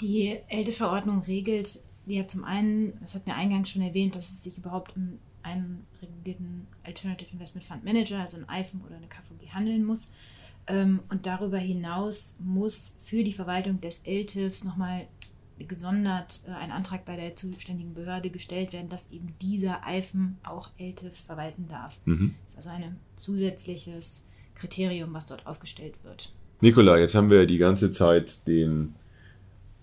Die 0.00 0.38
LTIF-Verordnung 0.48 1.22
regelt 1.26 1.80
ja 2.06 2.26
zum 2.26 2.44
einen, 2.44 2.92
das 3.00 3.14
hat 3.14 3.26
mir 3.26 3.34
eingangs 3.34 3.70
schon 3.70 3.82
erwähnt, 3.82 4.14
dass 4.14 4.28
es 4.28 4.44
sich 4.44 4.58
überhaupt 4.58 4.96
um 4.96 5.18
einen 5.42 5.86
regulierten 6.02 6.66
Alternative 6.84 7.30
Investment 7.32 7.64
Fund 7.64 7.84
Manager, 7.84 8.18
also 8.20 8.38
ein 8.38 8.60
IFM 8.60 8.80
oder 8.84 8.96
eine 8.96 9.06
KVG 9.06 9.52
handeln 9.52 9.84
muss. 9.84 10.12
Ähm, 10.68 11.00
und 11.10 11.26
darüber 11.26 11.58
hinaus 11.58 12.38
muss 12.40 12.98
für 13.04 13.22
die 13.22 13.32
Verwaltung 13.32 13.80
des 13.80 14.02
LTIFs 14.04 14.64
nochmal 14.64 15.06
gesondert 15.58 16.40
äh, 16.46 16.50
ein 16.50 16.70
Antrag 16.70 17.04
bei 17.04 17.16
der 17.16 17.36
zuständigen 17.36 17.94
Behörde 17.94 18.30
gestellt 18.30 18.72
werden, 18.72 18.88
dass 18.88 19.10
eben 19.10 19.34
dieser 19.40 19.80
IFM 19.88 20.36
auch 20.44 20.70
LTIFs 20.78 21.22
verwalten 21.22 21.66
darf. 21.68 21.98
Mhm. 22.04 22.34
Das 22.44 22.54
ist 22.54 22.70
also 22.70 22.84
ein 22.84 22.96
zusätzliches 23.16 24.22
Kriterium, 24.54 25.14
was 25.14 25.26
dort 25.26 25.46
aufgestellt 25.46 25.94
wird. 26.02 26.32
Nikola, 26.60 26.98
jetzt 26.98 27.14
haben 27.14 27.30
wir 27.30 27.46
die 27.46 27.58
ganze 27.58 27.90
Zeit 27.90 28.46
den 28.48 28.94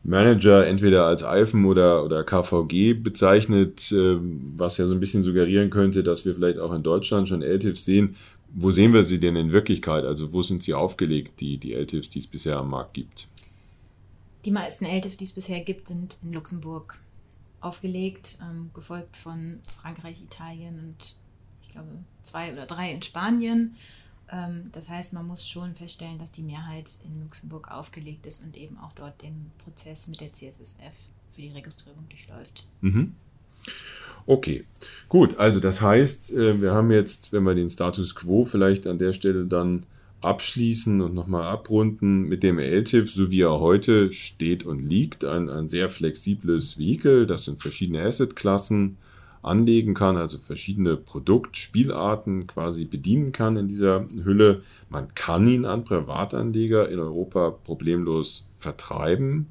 Manager 0.04 0.68
entweder 0.68 1.06
als 1.06 1.22
IFM 1.22 1.66
oder, 1.66 2.04
oder 2.04 2.24
KVG 2.24 2.94
bezeichnet, 2.94 3.92
äh, 3.92 4.18
was 4.58 4.78
ja 4.78 4.86
so 4.86 4.94
ein 4.94 5.00
bisschen 5.00 5.24
suggerieren 5.24 5.70
könnte, 5.70 6.04
dass 6.04 6.26
wir 6.26 6.36
vielleicht 6.36 6.60
auch 6.60 6.74
in 6.74 6.84
Deutschland 6.84 7.30
schon 7.30 7.42
LTIFs 7.42 7.86
sehen. 7.86 8.16
Wo 8.56 8.72
sehen 8.72 8.94
wir 8.94 9.04
sie 9.04 9.20
denn 9.20 9.36
in 9.36 9.52
Wirklichkeit? 9.52 10.06
Also 10.06 10.32
wo 10.32 10.44
sind 10.44 10.62
sie 10.62 10.74
aufgelegt, 10.74 11.40
die, 11.40 11.58
die 11.58 11.74
LTIFs, 11.74 12.10
die 12.10 12.20
es 12.20 12.28
bisher 12.28 12.58
am 12.58 12.70
Markt 12.70 12.94
gibt? 12.94 13.28
Die 14.46 14.52
meisten 14.52 14.86
LTIFs, 14.86 15.18
die 15.18 15.24
es 15.24 15.32
bisher 15.32 15.62
gibt, 15.62 15.88
sind 15.88 16.18
in 16.22 16.34
Luxemburg 16.34 17.00
aufgelegt, 17.62 18.38
ähm, 18.42 18.70
gefolgt 18.74 19.18
von 19.18 19.60
Frankreich, 19.82 20.22
Italien 20.22 20.80
und 20.80 21.16
ich 21.64 21.70
glaube 21.70 21.88
zwei 22.22 22.52
oder 22.52 22.66
drei 22.66 22.92
in 22.92 23.02
Spanien. 23.02 23.76
Ähm, 24.30 24.70
das 24.72 24.90
heißt, 24.90 25.14
man 25.14 25.26
muss 25.26 25.48
schon 25.48 25.74
feststellen, 25.76 26.20
dass 26.20 26.32
die 26.32 26.44
Mehrheit 26.44 26.90
in 27.06 27.22
Luxemburg 27.22 27.72
aufgelegt 27.72 28.26
ist 28.26 28.44
und 28.44 28.56
eben 28.58 28.78
auch 28.78 28.94
dort 28.94 29.22
den 29.22 29.52
Prozess 29.64 30.08
mit 30.08 30.22
der 30.22 30.34
CSSF 30.34 30.94
für 31.32 31.42
die 31.42 31.52
Registrierung 31.52 32.08
durchläuft. 32.10 32.68
Mhm. 32.82 33.16
Okay, 34.26 34.64
gut. 35.10 35.38
Also 35.38 35.60
das 35.60 35.82
heißt, 35.82 36.34
äh, 36.34 36.62
wir 36.62 36.74
haben 36.74 36.92
jetzt, 36.92 37.34
wenn 37.34 37.44
wir 37.44 37.56
den 37.56 37.70
Status 37.70 38.16
quo 38.16 38.46
vielleicht 38.46 38.88
an 38.88 38.98
der 38.98 39.14
Stelle 39.14 39.46
dann 39.46 39.86
abschließen 40.22 41.02
und 41.02 41.14
nochmal 41.14 41.44
abrunden 41.44 42.24
mit 42.24 42.44
dem 42.44 42.58
LTIF, 42.58 43.12
so 43.12 43.30
wie 43.30 43.42
er 43.42 43.60
heute 43.60 44.14
steht 44.14 44.66
und 44.66 44.80
liegt. 44.80 45.26
Ein, 45.26 45.50
ein 45.50 45.68
sehr 45.68 45.90
flexibles 45.90 46.78
Vehikel, 46.80 47.28
das 47.28 47.48
in 47.48 47.58
verschiedene 47.58 48.02
Assetklassen 48.04 48.98
anlegen 49.42 49.94
kann, 49.94 50.16
also 50.16 50.38
verschiedene 50.38 50.96
Produktspielarten 50.96 52.48
quasi 52.48 52.86
bedienen 52.86 53.34
kann 53.34 53.58
in 53.58 53.68
dieser 53.68 54.08
Hülle. 54.24 54.64
Man 54.90 55.14
kann 55.16 55.46
ihn 55.46 55.66
an 55.66 55.84
Privatanleger 55.84 56.88
in 56.88 57.00
Europa 57.00 57.52
problemlos 57.52 58.48
vertreiben. 58.56 59.48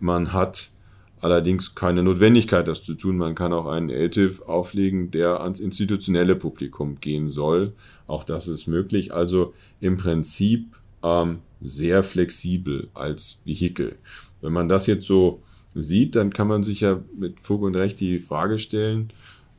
Man 0.00 0.32
hat 0.32 0.70
allerdings 1.20 1.74
keine 1.74 2.02
Notwendigkeit, 2.02 2.68
das 2.68 2.82
zu 2.82 2.94
tun. 2.94 3.16
Man 3.16 3.34
kann 3.34 3.52
auch 3.52 3.66
einen 3.66 3.90
LTIF 3.90 4.42
auflegen, 4.42 5.10
der 5.10 5.40
ans 5.40 5.60
institutionelle 5.60 6.36
Publikum 6.36 7.00
gehen 7.00 7.28
soll. 7.28 7.72
Auch 8.06 8.24
das 8.24 8.48
ist 8.48 8.66
möglich. 8.66 9.12
Also 9.12 9.54
im 9.80 9.96
Prinzip 9.96 10.66
ähm, 11.02 11.40
sehr 11.60 12.02
flexibel 12.02 12.88
als 12.94 13.40
Vehikel. 13.44 13.96
Wenn 14.40 14.52
man 14.52 14.68
das 14.68 14.86
jetzt 14.86 15.06
so 15.06 15.42
sieht, 15.74 16.16
dann 16.16 16.32
kann 16.32 16.48
man 16.48 16.62
sich 16.62 16.80
ja 16.80 17.00
mit 17.16 17.40
Fug 17.40 17.62
und 17.62 17.76
Recht 17.76 18.00
die 18.00 18.18
Frage 18.18 18.58
stellen, 18.58 19.10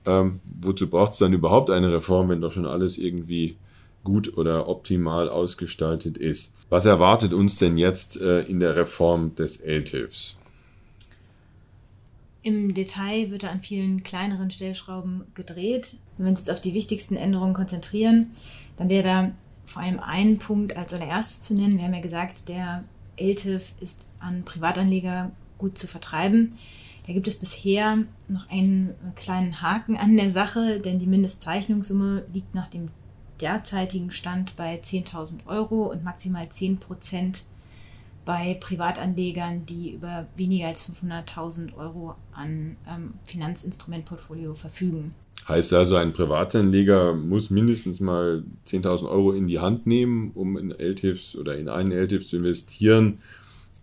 ähm, 0.06 0.40
wozu 0.62 0.90
braucht 0.90 1.14
es 1.14 1.20
dann 1.20 1.34
überhaupt 1.34 1.70
eine 1.70 1.92
Reform, 1.92 2.30
wenn 2.30 2.42
doch 2.42 2.52
schon 2.52 2.66
alles 2.66 2.98
irgendwie 2.98 3.58
gut 4.04 4.38
oder 4.38 4.68
optimal 4.68 5.30
ausgestaltet 5.30 6.18
ist? 6.18 6.54
Was 6.70 6.86
erwartet 6.86 7.34
uns 7.34 7.58
denn 7.58 7.78
jetzt 7.78 8.20
äh, 8.22 8.42
in 8.42 8.60
der 8.60 8.76
Reform 8.76 9.36
des 9.36 9.58
LTIFs? 9.58 10.39
Im 12.42 12.74
Detail 12.74 13.32
wird 13.32 13.44
da 13.44 13.50
an 13.50 13.62
vielen 13.62 14.04
kleineren 14.04 14.50
Stellschrauben 14.50 15.24
gedreht. 15.34 15.98
Wenn 16.18 16.26
wir 16.26 16.32
uns 16.32 16.40
jetzt 16.40 16.52
auf 16.52 16.62
die 16.62 16.74
wichtigsten 16.74 17.16
Änderungen 17.16 17.54
konzentrieren, 17.54 18.32
dann 18.78 18.90
wäre 18.90 19.04
da 19.04 19.32
vor 19.66 19.82
allem 19.82 20.00
ein 20.00 20.40
Punkt 20.40 20.76
als 20.78 20.94
allererstes 20.94 21.42
zu 21.42 21.54
nennen. 21.54 21.78
Wir 21.78 21.86
haben 21.86 21.94
ja 21.94 22.02
gesagt, 22.02 22.48
der 22.48 22.84
LTIF 23.18 23.76
ist 23.82 24.08
an 24.20 24.44
Privatanleger 24.44 25.32
gut 25.58 25.78
zu 25.78 25.88
vertreiben. 25.88 26.58
Da 27.06 27.14
gibt 27.14 27.28
es 27.28 27.40
bisher 27.40 27.98
noch 28.28 28.50
einen 28.50 28.94
kleinen 29.16 29.62
Haken 29.62 29.98
an 29.98 30.16
der 30.16 30.32
Sache, 30.32 30.80
denn 30.80 31.00
die 31.00 31.08
Mindestzeichnungssumme 31.08 32.26
liegt 32.32 32.56
nach 32.56 32.68
dem 32.68 32.90
derzeitigen 33.42 34.12
Stand 34.12 34.56
bei 34.56 34.80
10.000 34.80 35.46
Euro 35.46 35.92
und 35.92 36.04
maximal 36.04 36.48
10 36.50 36.78
Prozent 36.78 37.44
bei 38.30 38.54
Privatanlegern, 38.54 39.66
die 39.66 39.90
über 39.90 40.28
weniger 40.38 40.68
als 40.68 40.88
500.000 40.88 41.76
Euro 41.76 42.14
an 42.32 42.76
ähm, 42.88 43.16
Finanzinstrumentportfolio 43.24 44.54
verfügen. 44.54 45.16
Heißt 45.48 45.74
also, 45.74 45.96
ein 45.96 46.14
Privatanleger 46.14 47.16
muss 47.16 47.50
mindestens 47.50 48.00
mal 48.00 48.44
10.000 48.68 49.10
Euro 49.10 49.32
in 49.32 49.48
die 49.48 49.58
Hand 49.58 49.88
nehmen, 49.88 50.30
um 50.36 50.60
in 50.60 50.70
LTIFs 50.70 51.38
oder 51.38 51.58
in 51.58 51.70
einen 51.70 51.92
LTIF 51.92 52.28
zu 52.28 52.38
investieren, 52.38 53.18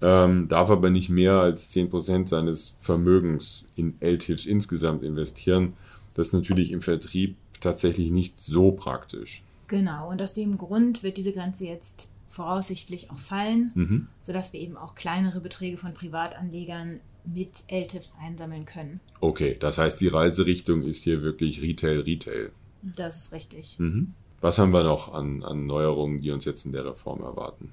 ähm, 0.00 0.46
darf 0.46 0.70
aber 0.70 0.90
nicht 0.90 1.08
mehr 1.08 1.32
als 1.32 1.74
10% 1.74 2.28
seines 2.28 2.76
Vermögens 2.80 3.66
in 3.74 3.94
LTIFs 3.98 4.46
insgesamt 4.46 5.02
investieren. 5.02 5.72
Das 6.14 6.28
ist 6.28 6.34
natürlich 6.34 6.70
im 6.70 6.82
Vertrieb 6.82 7.34
tatsächlich 7.60 8.12
nicht 8.12 8.38
so 8.38 8.70
praktisch. 8.70 9.42
Genau, 9.66 10.08
und 10.08 10.22
aus 10.22 10.34
dem 10.34 10.56
Grund 10.56 11.02
wird 11.02 11.16
diese 11.16 11.32
Grenze 11.32 11.66
jetzt 11.66 12.12
voraussichtlich 12.36 13.10
auch 13.10 13.18
fallen, 13.18 13.72
mhm. 13.74 14.08
sodass 14.20 14.52
wir 14.52 14.60
eben 14.60 14.76
auch 14.76 14.94
kleinere 14.94 15.40
Beträge 15.40 15.78
von 15.78 15.94
Privatanlegern 15.94 17.00
mit 17.24 17.64
LTIFs 17.68 18.14
einsammeln 18.22 18.66
können. 18.66 19.00
Okay, 19.20 19.56
das 19.58 19.78
heißt, 19.78 19.98
die 20.00 20.08
Reiserichtung 20.08 20.82
ist 20.82 21.02
hier 21.02 21.22
wirklich 21.22 21.62
Retail, 21.62 22.00
Retail. 22.00 22.50
Das 22.82 23.16
ist 23.16 23.32
richtig. 23.32 23.78
Mhm. 23.78 24.12
Was 24.42 24.58
haben 24.58 24.72
wir 24.72 24.84
noch 24.84 25.14
an, 25.14 25.42
an 25.42 25.66
Neuerungen, 25.66 26.20
die 26.20 26.30
uns 26.30 26.44
jetzt 26.44 26.66
in 26.66 26.72
der 26.72 26.84
Reform 26.84 27.22
erwarten? 27.22 27.72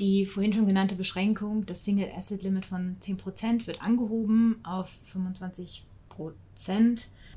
Die 0.00 0.26
vorhin 0.26 0.52
schon 0.52 0.66
genannte 0.66 0.96
Beschränkung, 0.96 1.64
das 1.64 1.84
Single 1.84 2.10
Asset 2.16 2.42
Limit 2.42 2.66
von 2.66 2.96
10% 3.00 3.68
wird 3.68 3.80
angehoben 3.80 4.56
auf 4.64 4.90
25%. 5.14 5.84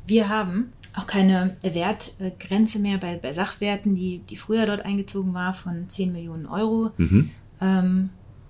Wir 0.08 0.30
haben 0.30 0.72
auch 0.96 1.06
keine 1.06 1.58
Wertgrenze 1.62 2.80
mehr 2.80 2.98
bei, 2.98 3.20
bei 3.22 3.34
Sachwerten, 3.34 3.96
die, 3.96 4.20
die 4.30 4.38
früher 4.38 4.66
dort 4.66 4.84
eingezogen 4.84 5.34
war, 5.34 5.54
von 5.54 5.88
10 5.88 6.12
Millionen 6.12 6.48
Euro. 6.48 6.92
Mhm. 6.98 7.30
Ähm, 7.62 8.10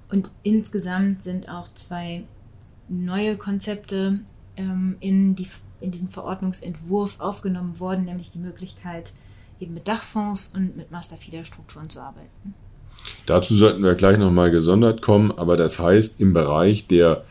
und 0.10 0.32
insgesamt 0.44 1.24
sind 1.24 1.50
auch 1.50 1.68
zwei 1.74 2.24
neue 2.88 3.36
Konzepte 3.36 4.20
ähm, 4.56 4.96
in, 5.02 5.36
die, 5.36 5.48
in 5.82 5.92
diesen 5.92 6.10
Verordnungsentwurf 6.10 7.20
aufgenommen 7.20 7.80
worden, 7.80 8.06
nämlich 8.06 8.30
die 8.30 8.40
Möglichkeit, 8.40 9.14
eben 9.60 9.74
mit 9.74 9.88
Dachfonds 9.88 10.54
und 10.56 10.78
mit 10.78 10.92
Masterfeeder-Strukturen 10.92 11.90
zu 11.90 12.00
arbeiten. 12.00 12.54
Dazu 13.26 13.56
sollten 13.56 13.84
wir 13.84 13.96
gleich 13.96 14.18
nochmal 14.18 14.52
gesondert 14.52 15.02
kommen, 15.02 15.32
aber 15.32 15.58
das 15.58 15.80
heißt, 15.80 16.22
im 16.22 16.34
Bereich 16.34 16.88
der 16.88 17.26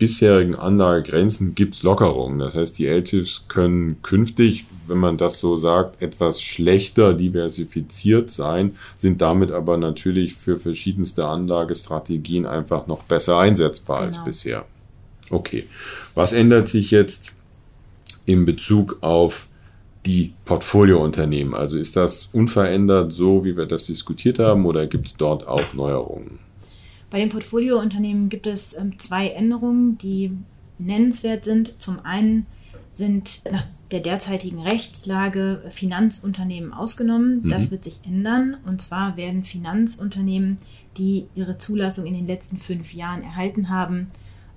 bisherigen 0.00 0.56
Anlagegrenzen 0.56 1.54
gibt 1.54 1.74
es 1.74 1.82
Lockerungen. 1.84 2.40
Das 2.40 2.56
heißt, 2.56 2.78
die 2.78 2.86
LTIFs 2.86 3.46
können 3.48 4.02
künftig, 4.02 4.64
wenn 4.88 4.98
man 4.98 5.18
das 5.18 5.38
so 5.38 5.56
sagt, 5.56 6.02
etwas 6.02 6.42
schlechter 6.42 7.12
diversifiziert 7.12 8.30
sein, 8.30 8.72
sind 8.96 9.20
damit 9.20 9.52
aber 9.52 9.76
natürlich 9.76 10.34
für 10.34 10.58
verschiedenste 10.58 11.26
Anlagestrategien 11.26 12.46
einfach 12.46 12.86
noch 12.86 13.02
besser 13.04 13.38
einsetzbar 13.38 13.98
genau. 13.98 14.08
als 14.08 14.24
bisher. 14.24 14.64
Okay, 15.28 15.66
was 16.14 16.32
ändert 16.32 16.68
sich 16.68 16.90
jetzt 16.90 17.36
in 18.24 18.46
Bezug 18.46 18.96
auf 19.02 19.48
die 20.06 20.32
Portfoliounternehmen? 20.46 21.54
Also 21.54 21.76
ist 21.76 21.94
das 21.94 22.30
unverändert 22.32 23.12
so, 23.12 23.44
wie 23.44 23.56
wir 23.56 23.66
das 23.66 23.84
diskutiert 23.84 24.38
haben, 24.38 24.64
oder 24.64 24.86
gibt 24.86 25.08
es 25.08 25.16
dort 25.18 25.46
auch 25.46 25.74
Neuerungen? 25.74 26.38
Bei 27.10 27.18
den 27.18 27.28
Portfoliounternehmen 27.28 28.28
gibt 28.28 28.46
es 28.46 28.76
ähm, 28.76 28.98
zwei 28.98 29.28
Änderungen, 29.28 29.98
die 29.98 30.32
nennenswert 30.78 31.44
sind. 31.44 31.80
Zum 31.82 32.04
einen 32.04 32.46
sind 32.90 33.42
nach 33.50 33.66
der 33.90 34.00
derzeitigen 34.00 34.60
Rechtslage 34.60 35.62
Finanzunternehmen 35.70 36.72
ausgenommen. 36.72 37.42
Mhm. 37.42 37.48
Das 37.48 37.70
wird 37.70 37.84
sich 37.84 38.00
ändern. 38.04 38.56
Und 38.64 38.80
zwar 38.80 39.16
werden 39.16 39.44
Finanzunternehmen, 39.44 40.58
die 40.96 41.26
ihre 41.34 41.58
Zulassung 41.58 42.06
in 42.06 42.14
den 42.14 42.26
letzten 42.26 42.58
fünf 42.58 42.94
Jahren 42.94 43.22
erhalten 43.22 43.68
haben, 43.68 44.08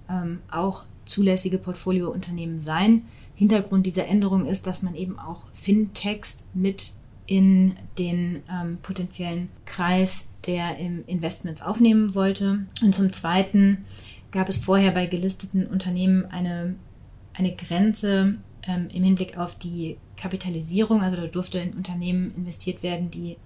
ähm, 0.10 0.39
auch 0.51 0.86
zulässige 1.05 1.57
Portfoliounternehmen 1.57 2.62
sein. 2.62 3.03
Hintergrund 3.36 3.86
dieser 3.86 4.07
Änderung 4.07 4.45
ist, 4.45 4.67
dass 4.67 4.83
man 4.83 4.95
eben 4.95 5.17
auch 5.17 5.41
Fintechs 5.53 6.48
mit 6.53 6.93
in 7.25 7.75
den 7.98 8.43
ähm, 8.50 8.77
potenziellen 8.81 9.50
Kreis 9.65 10.25
der 10.45 10.77
Investments 10.77 11.62
aufnehmen 11.62 12.15
wollte. 12.15 12.65
Und 12.81 12.93
zum 12.93 13.12
Zweiten 13.13 13.85
gab 14.31 14.50
es 14.50 14.57
vorher 14.57 14.91
bei 14.91 15.05
gelisteten 15.05 15.67
Unternehmen 15.67 16.25
eine, 16.25 16.75
eine 17.33 17.55
Grenze 17.55 18.35
ähm, 18.63 18.88
im 18.91 19.03
Hinblick 19.03 19.38
auf 19.38 19.57
die 19.57 19.97
Kapitalisierung. 20.17 21.01
Also 21.01 21.17
da 21.17 21.27
durfte 21.27 21.59
in 21.59 21.73
Unternehmen 21.73 22.33
investiert 22.35 22.83
werden, 22.83 23.12
die 23.12 23.38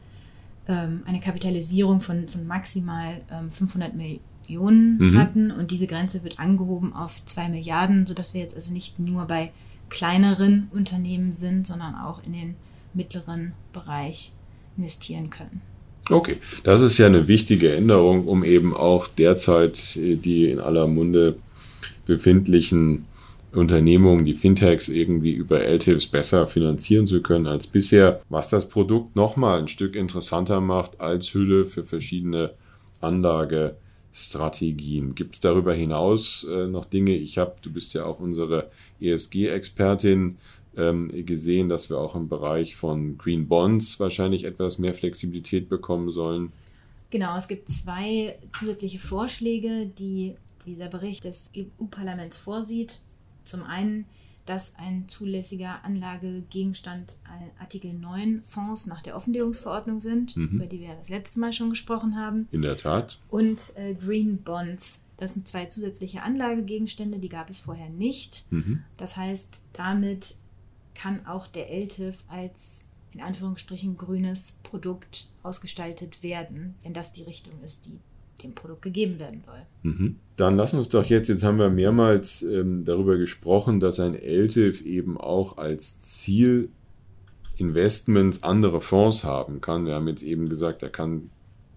ähm, 0.67 1.03
eine 1.05 1.19
Kapitalisierung 1.19 1.99
von, 1.99 2.27
von 2.27 2.47
maximal 2.47 3.21
ähm, 3.31 3.51
500 3.51 3.93
Millionen 3.95 4.97
mhm. 4.97 5.17
hatten. 5.17 5.51
Und 5.51 5.71
diese 5.71 5.87
Grenze 5.87 6.23
wird 6.23 6.39
angehoben 6.39 6.93
auf 6.93 7.23
2 7.25 7.49
Milliarden, 7.49 8.07
sodass 8.07 8.33
wir 8.33 8.41
jetzt 8.41 8.55
also 8.55 8.73
nicht 8.73 8.99
nur 8.99 9.25
bei 9.25 9.51
kleineren 9.89 10.67
Unternehmen 10.71 11.33
sind, 11.33 11.65
sondern 11.65 11.95
auch 11.95 12.23
in 12.23 12.33
den 12.33 12.55
mittleren 12.93 13.53
Bereich 13.73 14.33
investieren 14.77 15.29
können. 15.29 15.61
Okay, 16.09 16.37
das 16.63 16.81
ist 16.81 16.97
ja 16.97 17.05
eine 17.07 17.27
wichtige 17.27 17.73
Änderung, 17.73 18.27
um 18.27 18.43
eben 18.43 18.73
auch 18.73 19.07
derzeit 19.07 19.95
äh, 19.97 20.15
die 20.15 20.49
in 20.49 20.59
aller 20.59 20.87
Munde 20.87 21.37
befindlichen 22.05 23.05
Unternehmungen, 23.53 24.25
die 24.25 24.35
Fintechs 24.35 24.89
irgendwie 24.89 25.31
über 25.31 25.61
LTIFs 25.61 26.07
besser 26.07 26.47
finanzieren 26.47 27.07
zu 27.07 27.21
können 27.21 27.47
als 27.47 27.67
bisher, 27.67 28.21
was 28.29 28.49
das 28.49 28.69
Produkt 28.69 29.15
nochmal 29.15 29.59
ein 29.59 29.67
Stück 29.67 29.95
interessanter 29.95 30.61
macht 30.61 31.01
als 31.01 31.33
Hülle 31.33 31.65
für 31.65 31.83
verschiedene 31.83 32.51
Anlagestrategien. 33.01 35.15
Gibt 35.15 35.35
es 35.35 35.41
darüber 35.41 35.73
hinaus 35.73 36.45
äh, 36.49 36.67
noch 36.67 36.85
Dinge? 36.85 37.15
Ich 37.15 37.37
habe, 37.37 37.55
du 37.61 37.71
bist 37.71 37.93
ja 37.93 38.05
auch 38.05 38.19
unsere 38.19 38.69
ESG-Expertin, 39.01 40.37
ähm, 40.77 41.09
gesehen, 41.25 41.69
dass 41.69 41.89
wir 41.89 41.97
auch 41.97 42.15
im 42.15 42.29
Bereich 42.29 42.75
von 42.75 43.17
Green 43.17 43.47
Bonds 43.47 43.99
wahrscheinlich 43.99 44.43
etwas 44.43 44.77
mehr 44.77 44.93
Flexibilität 44.93 45.69
bekommen 45.69 46.09
sollen. 46.09 46.51
Genau, 47.09 47.37
es 47.37 47.47
gibt 47.47 47.69
zwei 47.69 48.37
zusätzliche 48.53 48.99
Vorschläge, 48.99 49.87
die 49.97 50.35
dieser 50.65 50.87
Bericht 50.87 51.23
des 51.23 51.49
EU-Parlaments 51.55 52.37
vorsieht. 52.37 52.99
Zum 53.43 53.63
einen, 53.63 54.05
dass 54.45 54.73
ein 54.77 55.07
zulässiger 55.07 55.83
Anlagegegenstand 55.83 57.17
Artikel 57.59 57.93
9 57.93 58.43
Fonds 58.43 58.87
nach 58.87 59.01
der 59.01 59.15
Offenlegungsverordnung 59.15 60.01
sind, 60.01 60.35
mhm. 60.35 60.49
über 60.55 60.65
die 60.65 60.81
wir 60.81 60.95
das 60.95 61.09
letzte 61.09 61.39
Mal 61.39 61.53
schon 61.53 61.69
gesprochen 61.69 62.17
haben. 62.17 62.47
In 62.51 62.61
der 62.61 62.77
Tat. 62.77 63.19
Und 63.29 63.61
äh, 63.75 63.93
Green 63.93 64.43
Bonds. 64.43 65.03
Das 65.17 65.33
sind 65.33 65.47
zwei 65.47 65.65
zusätzliche 65.65 66.21
Anlagegegenstände, 66.21 67.17
die 67.17 67.29
gab 67.29 67.49
es 67.49 67.59
vorher 67.59 67.89
nicht. 67.89 68.45
Mhm. 68.51 68.83
Das 68.97 69.17
heißt, 69.17 69.61
damit 69.73 70.35
kann 70.97 71.25
auch 71.27 71.47
der 71.47 71.69
LTIF 71.69 72.23
als 72.27 72.85
in 73.13 73.21
Anführungsstrichen 73.21 73.97
grünes 73.97 74.57
Produkt 74.63 75.27
ausgestaltet 75.43 76.23
werden, 76.23 76.75
wenn 76.83 76.93
das 76.93 77.13
die 77.13 77.23
Richtung 77.23 77.53
ist, 77.63 77.85
die 77.85 77.99
dem 78.43 78.53
Produkt 78.53 78.83
gegeben 78.83 79.19
werden 79.19 79.41
soll. 79.45 79.65
Mhm. 79.81 80.19
Dann 80.35 80.57
lass 80.57 80.73
uns 80.73 80.89
doch 80.89 81.05
jetzt, 81.05 81.27
jetzt 81.27 81.43
haben 81.43 81.57
wir 81.57 81.69
mehrmals 81.69 82.43
ähm, 82.43 82.85
darüber 82.85 83.17
gesprochen, 83.17 83.79
dass 83.79 83.99
ein 83.99 84.13
LTIF 84.13 84.81
eben 84.81 85.17
auch 85.17 85.57
als 85.57 86.01
Ziel 86.01 86.69
Investments 87.55 88.43
andere 88.43 88.81
Fonds 88.81 89.23
haben 89.23 89.61
kann. 89.61 89.87
Wir 89.87 89.95
haben 89.95 90.07
jetzt 90.07 90.21
eben 90.21 90.49
gesagt, 90.49 90.83
er 90.83 90.89
kann 90.89 91.31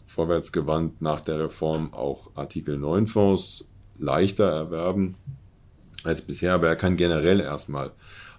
vorwärtsgewandt 0.05 1.01
nach 1.01 1.21
der 1.23 1.39
Reform 1.39 1.95
auch 1.95 2.31
Artikel 2.35 2.77
9 2.77 3.07
Fonds 3.07 3.65
leichter 3.99 4.51
erwerben 4.51 5.15
als 6.05 6.21
bisher, 6.21 6.55
aber 6.55 6.69
er 6.69 6.77
kann 6.77 6.97
generell 6.97 7.41
erstmal 7.41 7.93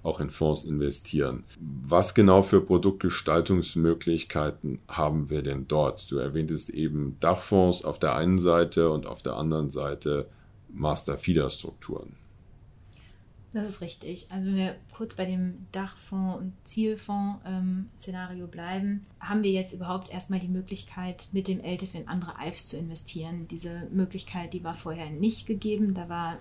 auch 0.03 0.20
in 0.20 0.31
Fonds 0.31 0.65
investieren. 0.65 1.43
Was 1.60 2.13
genau 2.13 2.41
für 2.41 2.60
Produktgestaltungsmöglichkeiten 2.62 4.79
haben 4.88 5.29
wir 5.29 5.41
denn 5.41 5.67
dort? 5.67 6.10
Du 6.12 6.17
erwähntest 6.17 6.70
eben 6.70 7.17
Dachfonds 7.20 7.86
auf 7.86 8.00
der 8.00 8.15
einen 8.15 8.39
Seite 8.39 8.89
und 8.89 9.05
auf 9.05 9.22
der 9.22 9.36
anderen 9.36 9.70
Seite 9.70 10.27
Master-Feeder-Strukturen. 10.70 12.15
Das 13.53 13.70
ist 13.70 13.81
richtig. 13.81 14.27
Also 14.29 14.48
wenn 14.48 14.55
wir 14.55 14.75
kurz 14.96 15.15
bei 15.15 15.25
dem 15.25 15.67
Dachfonds- 15.74 16.38
und 16.38 16.53
Zielfonds-Szenario 16.63 18.46
ähm, 18.46 18.51
bleiben, 18.51 19.01
haben 19.20 19.43
wir 19.43 19.51
jetzt 19.51 19.74
überhaupt 19.74 20.10
erstmal 20.10 20.39
die 20.39 20.48
Möglichkeit, 20.48 21.27
mit 21.34 21.50
dem 21.50 21.60
LTIF 21.60 21.96
in 21.96 22.08
andere 22.08 22.34
IFs 22.46 22.67
zu 22.67 22.77
investieren. 22.77 23.50
Diese 23.50 23.88
Möglichkeit, 23.91 24.53
die 24.53 24.63
war 24.63 24.75
vorher 24.75 25.10
nicht 25.10 25.48
gegeben. 25.48 25.93
Da 25.93 26.08
war, 26.08 26.38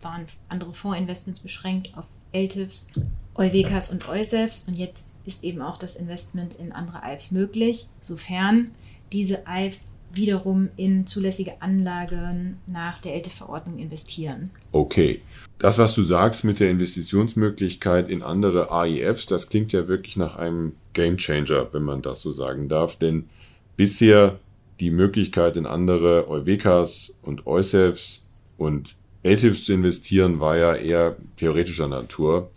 waren 0.00 0.26
andere 0.48 0.72
Fondsinvestments 0.72 1.40
beschränkt 1.40 1.96
auf 1.96 2.06
LTIFs, 2.34 2.88
Euvekas 3.34 3.90
und 3.90 4.08
Eusefs 4.08 4.66
und 4.68 4.74
jetzt 4.74 5.06
ist 5.24 5.42
eben 5.44 5.62
auch 5.62 5.78
das 5.78 5.96
Investment 5.96 6.54
in 6.56 6.72
andere 6.72 7.00
IFs 7.10 7.30
möglich, 7.30 7.86
sofern 8.00 8.72
diese 9.12 9.44
IFs 9.48 9.92
wiederum 10.12 10.68
in 10.76 11.06
zulässige 11.06 11.60
Anlagen 11.60 12.58
nach 12.66 12.98
der 12.98 13.14
LTIF-Verordnung 13.16 13.78
investieren. 13.78 14.50
Okay. 14.72 15.22
Das, 15.58 15.78
was 15.78 15.94
du 15.94 16.02
sagst 16.02 16.44
mit 16.44 16.60
der 16.60 16.70
Investitionsmöglichkeit 16.70 18.08
in 18.08 18.22
andere 18.22 18.70
AIFs, 18.70 19.26
das 19.26 19.48
klingt 19.48 19.72
ja 19.72 19.88
wirklich 19.88 20.16
nach 20.16 20.36
einem 20.36 20.72
Gamechanger, 20.92 21.72
wenn 21.72 21.82
man 21.82 22.02
das 22.02 22.20
so 22.20 22.32
sagen 22.32 22.68
darf. 22.68 22.96
Denn 22.96 23.28
bisher 23.76 24.38
die 24.80 24.90
Möglichkeit 24.90 25.56
in 25.56 25.66
andere 25.66 26.28
Euvekas 26.28 27.14
und 27.22 27.46
Eusefs 27.46 28.24
und 28.56 28.96
LTIFs 29.24 29.64
zu 29.64 29.72
investieren 29.72 30.38
war 30.38 30.56
ja 30.56 30.74
eher 30.74 31.16
theoretischer 31.36 31.88
Natur. 31.88 32.50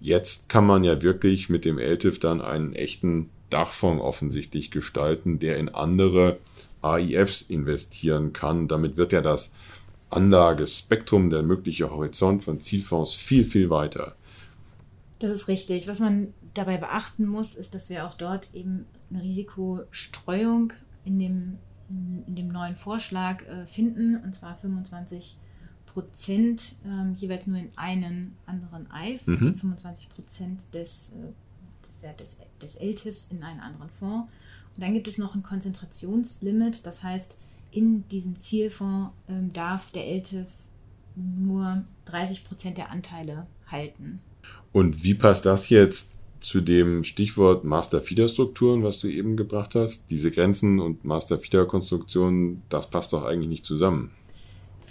Jetzt 0.00 0.48
kann 0.48 0.66
man 0.66 0.84
ja 0.84 1.02
wirklich 1.02 1.48
mit 1.48 1.64
dem 1.64 1.78
LTIF 1.78 2.20
dann 2.20 2.40
einen 2.40 2.74
echten 2.74 3.28
Dachfonds 3.50 4.02
offensichtlich 4.02 4.70
gestalten, 4.70 5.40
der 5.40 5.58
in 5.58 5.68
andere 5.68 6.38
AIFs 6.80 7.42
investieren 7.42 8.32
kann. 8.32 8.68
Damit 8.68 8.96
wird 8.96 9.12
ja 9.12 9.20
das 9.20 9.52
Anlagespektrum, 10.10 11.28
der 11.28 11.42
mögliche 11.42 11.90
Horizont 11.90 12.44
von 12.44 12.60
Zielfonds 12.60 13.14
viel, 13.14 13.44
viel 13.44 13.68
weiter. 13.68 14.14
Das 15.18 15.32
ist 15.32 15.48
richtig. 15.48 15.88
Was 15.88 16.00
man 16.00 16.34
dabei 16.54 16.76
beachten 16.76 17.26
muss, 17.26 17.54
ist, 17.56 17.74
dass 17.74 17.90
wir 17.90 18.06
auch 18.06 18.14
dort 18.14 18.48
eben 18.54 18.86
eine 19.10 19.22
Risikostreuung 19.22 20.72
in 21.04 21.18
dem, 21.18 21.58
in 22.26 22.34
dem 22.36 22.48
neuen 22.48 22.76
Vorschlag 22.76 23.42
äh, 23.42 23.66
finden, 23.66 24.22
und 24.22 24.34
zwar 24.34 24.56
25 24.56 25.36
Prozent 25.92 26.76
ähm, 26.86 27.14
jeweils 27.18 27.46
nur 27.46 27.58
in 27.58 27.70
einen 27.76 28.36
anderen 28.46 28.90
EIF, 28.90 29.26
mhm. 29.26 29.34
also 29.34 29.52
25 29.52 30.08
Prozent 30.08 30.74
des, 30.74 31.10
äh, 31.10 31.86
des 31.86 32.02
Wertes 32.02 32.36
des 32.60 32.76
LTIFs 32.76 33.28
in 33.30 33.42
einen 33.42 33.60
anderen 33.60 33.90
Fonds. 33.90 34.30
Und 34.74 34.82
dann 34.82 34.94
gibt 34.94 35.08
es 35.08 35.18
noch 35.18 35.34
ein 35.34 35.42
Konzentrationslimit, 35.42 36.86
das 36.86 37.02
heißt, 37.02 37.38
in 37.70 38.06
diesem 38.08 38.38
Zielfonds 38.40 39.12
ähm, 39.28 39.52
darf 39.52 39.90
der 39.90 40.06
LTIF 40.06 40.46
nur 41.14 41.84
30 42.06 42.44
Prozent 42.44 42.78
der 42.78 42.90
Anteile 42.90 43.46
halten. 43.66 44.20
Und 44.72 45.02
wie 45.04 45.14
passt 45.14 45.46
das 45.46 45.68
jetzt 45.68 46.20
zu 46.40 46.60
dem 46.60 47.04
Stichwort 47.04 47.64
Master-Feeder-Strukturen, 47.64 48.82
was 48.82 49.00
du 49.00 49.08
eben 49.08 49.36
gebracht 49.36 49.74
hast? 49.74 50.10
Diese 50.10 50.30
Grenzen 50.30 50.80
und 50.80 51.04
Master-Feeder-Konstruktionen, 51.04 52.62
das 52.68 52.90
passt 52.90 53.12
doch 53.12 53.24
eigentlich 53.24 53.48
nicht 53.48 53.64
zusammen. 53.64 54.12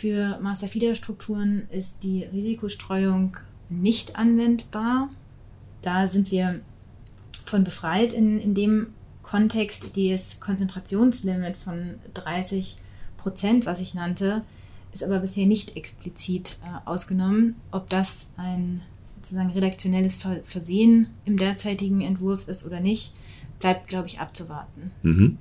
Für 0.02 0.40
Master-Feeder-Strukturen 0.42 1.68
ist 1.70 2.02
die 2.02 2.24
Risikostreuung 2.24 3.38
nicht 3.70 4.16
anwendbar. 4.16 5.10
Da 5.84 6.08
sind 6.08 6.32
wir 6.32 6.62
von 7.46 7.64
befreit 7.64 8.12
in, 8.12 8.40
in 8.40 8.56
dem 8.56 8.88
Kontext. 9.22 9.92
Das 9.96 10.40
Konzentrationslimit 10.40 11.56
von 11.56 12.00
30 12.16 12.78
Prozent, 13.18 13.68
was 13.68 13.80
ich 13.80 13.94
nannte, 13.94 14.42
ist 14.92 15.04
aber 15.04 15.20
bisher 15.20 15.46
nicht 15.46 15.78
explizit 15.78 16.58
äh, 16.64 16.90
ausgenommen. 16.90 17.54
Ob 17.70 17.88
das 17.90 18.26
ein 18.38 18.82
sozusagen 19.18 19.52
redaktionelles 19.52 20.18
Versehen 20.46 21.12
im 21.26 21.38
derzeitigen 21.38 22.02
Entwurf 22.02 22.48
ist 22.48 22.66
oder 22.66 22.80
nicht, 22.80 23.14
bleibt, 23.60 23.88
glaube 23.88 24.08
ich, 24.08 24.20
abzuwarten. 24.20 24.90
Mhm. 25.04 25.38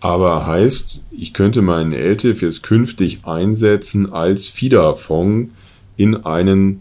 Aber 0.00 0.46
heißt, 0.46 1.04
ich 1.10 1.34
könnte 1.34 1.60
meinen 1.62 1.92
LTIF 1.92 2.42
jetzt 2.42 2.62
künftig 2.62 3.24
einsetzen 3.24 4.12
als 4.12 4.46
FIDA-Fonds 4.46 5.50
in 5.96 6.24
einen 6.24 6.80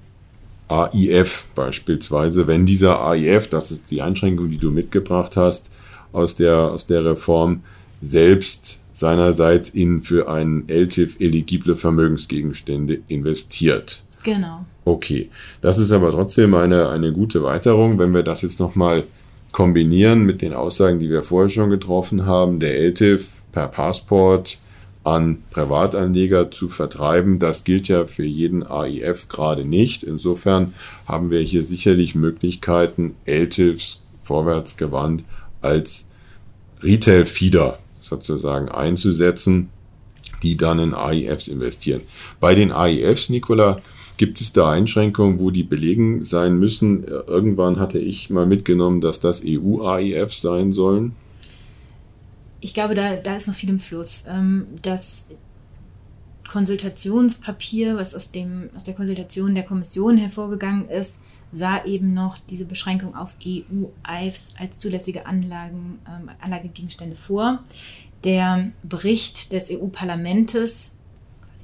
AIF 0.67 1.47
beispielsweise, 1.55 2.45
wenn 2.45 2.65
dieser 2.65 3.01
AIF, 3.01 3.49
das 3.49 3.71
ist 3.71 3.85
die 3.89 4.01
Einschränkung, 4.01 4.49
die 4.51 4.57
du 4.57 4.69
mitgebracht 4.69 5.37
hast 5.37 5.71
aus 6.11 6.35
der, 6.35 6.55
aus 6.55 6.85
der 6.85 7.05
Reform, 7.05 7.61
selbst 8.01 8.79
seinerseits 8.93 9.69
in 9.69 10.01
für 10.01 10.29
einen 10.29 10.67
LTIF 10.67 11.19
eligible 11.19 11.75
Vermögensgegenstände 11.75 12.99
investiert. 13.07 14.03
Genau. 14.23 14.65
Okay, 14.85 15.29
das 15.61 15.77
ist 15.77 15.91
aber 15.91 16.11
trotzdem 16.11 16.53
eine, 16.53 16.89
eine 16.89 17.13
gute 17.13 17.43
Weiterung, 17.43 17.97
wenn 17.97 18.13
wir 18.13 18.23
das 18.23 18.41
jetzt 18.41 18.59
nochmal 18.59 19.03
kombinieren 19.57 20.23
mit 20.23 20.43
den 20.43 20.53
Aussagen, 20.53 20.99
die 20.99 21.09
wir 21.09 21.23
vorher 21.23 21.49
schon 21.49 21.71
getroffen 21.71 22.27
haben, 22.27 22.59
der 22.59 22.77
LTIF 22.77 23.41
per 23.51 23.67
Passport 23.67 24.59
an 25.03 25.41
Privatanleger 25.49 26.51
zu 26.51 26.67
vertreiben. 26.67 27.39
Das 27.39 27.63
gilt 27.63 27.87
ja 27.87 28.05
für 28.05 28.23
jeden 28.23 28.61
AIF 28.61 29.29
gerade 29.29 29.65
nicht. 29.65 30.03
Insofern 30.03 30.75
haben 31.07 31.31
wir 31.31 31.41
hier 31.41 31.63
sicherlich 31.63 32.13
Möglichkeiten, 32.13 33.15
LTIFs 33.25 34.03
vorwärtsgewandt 34.21 35.23
als 35.63 36.11
Retail-Feeder 36.83 37.79
sozusagen 37.99 38.69
einzusetzen, 38.69 39.69
die 40.43 40.55
dann 40.55 40.77
in 40.77 40.93
AIFs 40.93 41.47
investieren. 41.47 42.01
Bei 42.39 42.53
den 42.53 42.71
AIFs, 42.71 43.29
Nicola, 43.29 43.81
Gibt 44.17 44.41
es 44.41 44.51
da 44.51 44.71
Einschränkungen, 44.71 45.39
wo 45.39 45.51
die 45.51 45.63
belegen 45.63 46.23
sein 46.23 46.57
müssen? 46.57 47.03
Irgendwann 47.03 47.79
hatte 47.79 47.99
ich 47.99 48.31
mal 48.31 48.47
mitgenommen, 48.47 48.99
dass 48.99 49.19
das 49.19 49.43
EU-AIF 49.45 50.33
sein 50.33 50.73
sollen. 50.73 51.13
Ich 52.59 52.73
glaube, 52.73 52.95
da, 52.95 53.15
da 53.15 53.37
ist 53.37 53.47
noch 53.47 53.53
viel 53.53 53.69
im 53.69 53.79
Fluss. 53.79 54.23
Ähm, 54.27 54.65
das 54.81 55.25
Konsultationspapier, 56.47 57.97
was 57.97 58.15
aus, 58.15 58.31
dem, 58.31 58.69
aus 58.75 58.85
der 58.85 58.95
Konsultation 58.95 59.53
der 59.53 59.63
Kommission 59.63 60.17
hervorgegangen 60.17 60.89
ist, 60.89 61.21
sah 61.51 61.85
eben 61.85 62.13
noch 62.13 62.37
diese 62.49 62.65
Beschränkung 62.65 63.15
auf 63.15 63.35
EU-AIFs 63.45 64.55
als 64.59 64.79
zulässige 64.79 65.25
Anlagen, 65.25 65.99
ähm, 66.07 66.29
Anlagegegenstände 66.41 67.15
vor. 67.15 67.63
Der 68.23 68.71
Bericht 68.83 69.51
des 69.51 69.71
EU-Parlamentes 69.71 70.96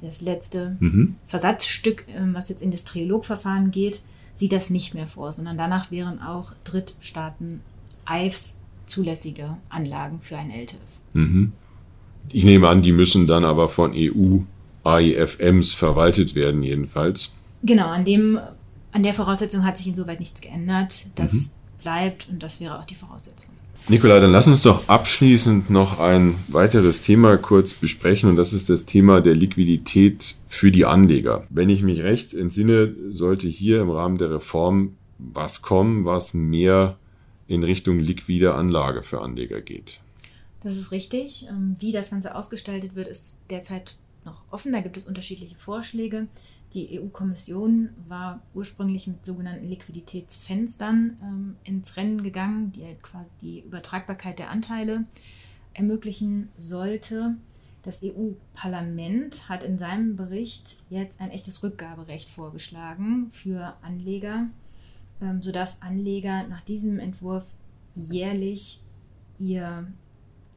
das 0.04 0.20
letzte 0.20 0.76
mhm. 0.80 1.16
Versatzstück, 1.26 2.06
ähm, 2.08 2.34
was 2.34 2.48
jetzt 2.48 2.62
in 2.62 2.70
das 2.70 2.84
Trilogverfahren 2.84 3.70
geht, 3.70 4.02
sieht 4.36 4.52
das 4.52 4.70
nicht 4.70 4.94
mehr 4.94 5.06
vor, 5.06 5.32
sondern 5.32 5.58
danach 5.58 5.90
wären 5.90 6.20
auch 6.20 6.52
Drittstaaten 6.64 7.60
EIFs 8.04 8.56
zulässige 8.86 9.56
Anlagen 9.68 10.20
für 10.22 10.36
ein 10.36 10.50
LTIF. 10.50 10.78
Mhm. 11.14 11.52
Ich 12.30 12.44
nehme 12.44 12.68
an, 12.68 12.82
die 12.82 12.92
müssen 12.92 13.26
dann 13.26 13.44
aber 13.44 13.68
von 13.68 13.92
EU 13.94 14.38
AIFMs 14.84 15.72
verwaltet 15.72 16.34
werden, 16.34 16.62
jedenfalls. 16.62 17.34
Genau, 17.62 17.88
an, 17.88 18.04
dem, 18.04 18.38
an 18.92 19.02
der 19.02 19.14
Voraussetzung 19.14 19.64
hat 19.64 19.78
sich 19.78 19.86
insoweit 19.88 20.20
nichts 20.20 20.40
geändert. 20.40 21.06
Das 21.14 21.32
mhm. 21.32 21.48
bleibt 21.82 22.28
und 22.28 22.42
das 22.42 22.60
wäre 22.60 22.78
auch 22.78 22.84
die 22.84 22.94
Voraussetzung. 22.94 23.50
Nikolai, 23.86 24.18
dann 24.18 24.32
lass 24.32 24.46
uns 24.46 24.62
doch 24.62 24.88
abschließend 24.88 25.68
noch 25.68 26.00
ein 26.00 26.36
weiteres 26.48 27.02
Thema 27.02 27.36
kurz 27.36 27.74
besprechen 27.74 28.30
und 28.30 28.36
das 28.36 28.54
ist 28.54 28.70
das 28.70 28.86
Thema 28.86 29.20
der 29.20 29.34
Liquidität 29.34 30.36
für 30.46 30.72
die 30.72 30.86
Anleger. 30.86 31.46
Wenn 31.50 31.68
ich 31.68 31.82
mich 31.82 32.02
recht 32.02 32.32
entsinne, 32.32 32.94
sollte 33.12 33.46
hier 33.46 33.82
im 33.82 33.90
Rahmen 33.90 34.16
der 34.16 34.30
Reform 34.30 34.96
was 35.18 35.60
kommen, 35.60 36.06
was 36.06 36.32
mehr 36.32 36.96
in 37.46 37.62
Richtung 37.62 37.98
liquide 37.98 38.54
Anlage 38.54 39.02
für 39.02 39.20
Anleger 39.20 39.60
geht. 39.60 40.00
Das 40.62 40.76
ist 40.78 40.90
richtig. 40.90 41.46
Ähm, 41.50 41.76
wie 41.78 41.92
das 41.92 42.08
Ganze 42.08 42.34
ausgestaltet 42.34 42.94
wird, 42.94 43.08
ist 43.08 43.36
derzeit 43.50 43.96
noch 44.24 44.40
offen. 44.50 44.72
Da 44.72 44.80
gibt 44.80 44.96
es 44.96 45.06
unterschiedliche 45.06 45.56
Vorschläge. 45.56 46.26
Die 46.74 47.00
EU-Kommission 47.00 47.90
war 48.08 48.42
ursprünglich 48.52 49.06
mit 49.06 49.24
sogenannten 49.24 49.68
Liquiditätsfenstern 49.68 51.16
ähm, 51.22 51.56
ins 51.62 51.96
Rennen 51.96 52.20
gegangen, 52.20 52.72
die 52.72 52.84
halt 52.84 53.00
quasi 53.00 53.30
die 53.40 53.60
Übertragbarkeit 53.60 54.40
der 54.40 54.50
Anteile 54.50 55.04
ermöglichen 55.72 56.48
sollte. 56.58 57.36
Das 57.82 58.00
EU-Parlament 58.02 59.48
hat 59.48 59.62
in 59.62 59.78
seinem 59.78 60.16
Bericht 60.16 60.80
jetzt 60.90 61.20
ein 61.20 61.30
echtes 61.30 61.62
Rückgaberecht 61.62 62.28
vorgeschlagen 62.28 63.30
für 63.30 63.76
Anleger, 63.82 64.48
ähm, 65.22 65.42
sodass 65.42 65.80
Anleger 65.80 66.44
nach 66.48 66.62
diesem 66.62 66.98
Entwurf 66.98 67.46
jährlich 67.94 68.80
ihr, 69.38 69.86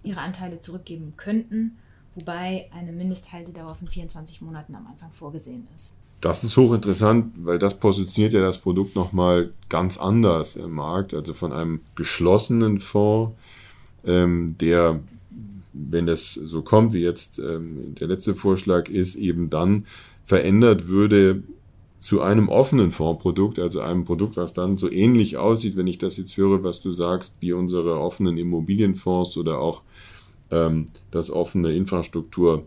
ihre 0.01 0.21
Anteile 0.21 0.59
zurückgeben 0.59 1.13
könnten, 1.15 1.77
wobei 2.15 2.71
eine 2.73 2.91
Mindesthaltedauer 2.91 3.75
von 3.75 3.87
24 3.87 4.41
Monaten 4.41 4.73
am 4.73 4.87
Anfang 4.87 5.13
vorgesehen 5.13 5.67
ist. 5.75 5.95
Das 6.19 6.43
ist 6.43 6.57
hochinteressant, 6.57 7.33
weil 7.43 7.59
das 7.59 7.79
positioniert 7.79 8.33
ja 8.33 8.41
das 8.41 8.57
Produkt 8.57 8.95
nochmal 8.95 9.51
ganz 9.69 9.97
anders 9.97 10.55
im 10.55 10.71
Markt. 10.71 11.13
Also 11.13 11.33
von 11.33 11.53
einem 11.53 11.81
geschlossenen 11.95 12.79
Fonds, 12.79 13.35
ähm, 14.03 14.55
der, 14.59 14.99
wenn 15.73 16.07
das 16.07 16.33
so 16.33 16.63
kommt, 16.63 16.93
wie 16.93 17.03
jetzt 17.03 17.37
ähm, 17.37 17.93
der 17.99 18.07
letzte 18.07 18.33
Vorschlag 18.33 18.89
ist, 18.89 19.15
eben 19.15 19.51
dann 19.51 19.85
verändert 20.25 20.87
würde 20.87 21.43
zu 21.99 22.21
einem 22.21 22.49
offenen 22.49 22.91
Fondsprodukt, 22.91 23.59
also 23.59 23.81
einem 23.81 24.05
Produkt, 24.05 24.37
was 24.37 24.53
dann 24.53 24.77
so 24.77 24.89
ähnlich 24.91 25.37
aussieht, 25.37 25.75
wenn 25.75 25.87
ich 25.87 25.97
das 25.97 26.17
jetzt 26.17 26.35
höre, 26.37 26.63
was 26.63 26.81
du 26.81 26.93
sagst, 26.93 27.35
wie 27.41 27.53
unsere 27.53 27.99
offenen 27.99 28.37
Immobilienfonds 28.37 29.37
oder 29.37 29.59
auch 29.59 29.81
ähm, 30.51 30.87
das 31.11 31.31
offene 31.31 31.73
Infrastruktur 31.73 32.63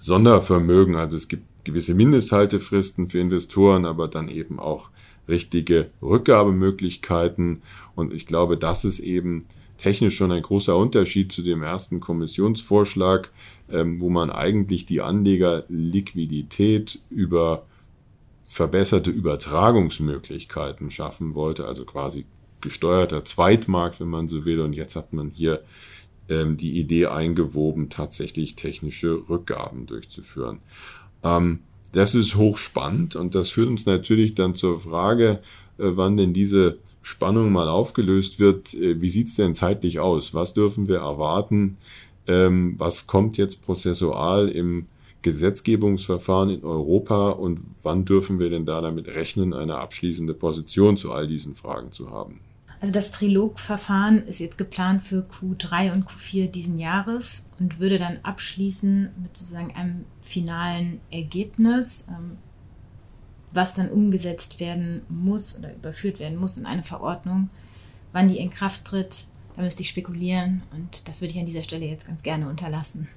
Sondervermögen. 0.00 0.96
Also 0.96 1.16
es 1.16 1.28
gibt 1.28 1.44
gewisse 1.64 1.94
Mindesthaltefristen 1.94 3.08
für 3.08 3.18
Investoren, 3.18 3.84
aber 3.84 4.08
dann 4.08 4.28
eben 4.28 4.58
auch 4.58 4.90
richtige 5.28 5.90
Rückgabemöglichkeiten. 6.02 7.62
Und 7.94 8.12
ich 8.12 8.26
glaube, 8.26 8.56
das 8.56 8.84
ist 8.84 9.00
eben 9.00 9.46
technisch 9.78 10.16
schon 10.16 10.32
ein 10.32 10.42
großer 10.42 10.76
Unterschied 10.76 11.32
zu 11.32 11.42
dem 11.42 11.62
ersten 11.62 12.00
Kommissionsvorschlag, 12.00 13.30
ähm, 13.70 14.00
wo 14.00 14.10
man 14.10 14.30
eigentlich 14.30 14.84
die 14.84 15.00
Anlegerliquidität 15.00 17.00
über 17.08 17.64
verbesserte 18.44 19.10
Übertragungsmöglichkeiten 19.10 20.90
schaffen 20.90 21.34
wollte, 21.34 21.66
also 21.66 21.84
quasi 21.84 22.26
gesteuerter 22.60 23.24
Zweitmarkt, 23.24 24.00
wenn 24.00 24.08
man 24.08 24.28
so 24.28 24.44
will. 24.44 24.60
Und 24.60 24.74
jetzt 24.74 24.96
hat 24.96 25.12
man 25.12 25.30
hier 25.30 25.62
ähm, 26.28 26.56
die 26.56 26.78
Idee 26.78 27.06
eingewoben, 27.06 27.88
tatsächlich 27.88 28.56
technische 28.56 29.28
Rückgaben 29.28 29.86
durchzuführen. 29.86 30.60
Ähm, 31.22 31.60
das 31.92 32.14
ist 32.14 32.36
hochspannend 32.36 33.16
und 33.16 33.34
das 33.34 33.50
führt 33.50 33.68
uns 33.68 33.86
natürlich 33.86 34.34
dann 34.34 34.54
zur 34.54 34.78
Frage, 34.78 35.40
äh, 35.78 35.90
wann 35.94 36.16
denn 36.16 36.32
diese 36.32 36.78
Spannung 37.02 37.52
mal 37.52 37.68
aufgelöst 37.68 38.38
wird. 38.38 38.74
Äh, 38.74 39.00
wie 39.00 39.10
sieht's 39.10 39.36
denn 39.36 39.54
zeitlich 39.54 40.00
aus? 40.00 40.34
Was 40.34 40.54
dürfen 40.54 40.88
wir 40.88 40.98
erwarten? 40.98 41.78
Ähm, 42.26 42.74
was 42.78 43.06
kommt 43.06 43.38
jetzt 43.38 43.64
prozessual 43.64 44.48
im 44.48 44.86
Gesetzgebungsverfahren 45.22 46.50
in 46.50 46.64
Europa 46.64 47.30
und 47.30 47.60
wann 47.82 48.04
dürfen 48.04 48.38
wir 48.38 48.50
denn 48.50 48.64
da 48.64 48.80
damit 48.80 49.08
rechnen, 49.08 49.52
eine 49.52 49.76
abschließende 49.76 50.34
Position 50.34 50.96
zu 50.96 51.12
all 51.12 51.26
diesen 51.26 51.56
Fragen 51.56 51.92
zu 51.92 52.10
haben? 52.10 52.40
Also 52.80 52.94
das 52.94 53.10
Trilogverfahren 53.10 54.26
ist 54.26 54.40
jetzt 54.40 54.56
geplant 54.56 55.02
für 55.02 55.22
Q3 55.22 55.92
und 55.92 56.06
Q4 56.06 56.50
diesen 56.50 56.78
Jahres 56.78 57.50
und 57.58 57.78
würde 57.78 57.98
dann 57.98 58.18
abschließen 58.22 59.10
mit 59.22 59.36
sozusagen 59.36 59.74
einem 59.74 60.06
finalen 60.22 61.00
Ergebnis, 61.10 62.06
ähm, 62.08 62.38
was 63.52 63.74
dann 63.74 63.90
umgesetzt 63.90 64.60
werden 64.60 65.02
muss 65.08 65.58
oder 65.58 65.74
überführt 65.74 66.20
werden 66.20 66.38
muss 66.38 66.56
in 66.56 66.64
eine 66.64 66.82
Verordnung. 66.82 67.50
Wann 68.12 68.28
die 68.28 68.38
in 68.38 68.50
Kraft 68.50 68.86
tritt, 68.86 69.26
da 69.56 69.62
müsste 69.62 69.82
ich 69.82 69.90
spekulieren 69.90 70.62
und 70.74 71.06
das 71.06 71.20
würde 71.20 71.32
ich 71.34 71.38
an 71.38 71.46
dieser 71.46 71.62
Stelle 71.62 71.84
jetzt 71.84 72.06
ganz 72.06 72.22
gerne 72.22 72.48
unterlassen. 72.48 73.08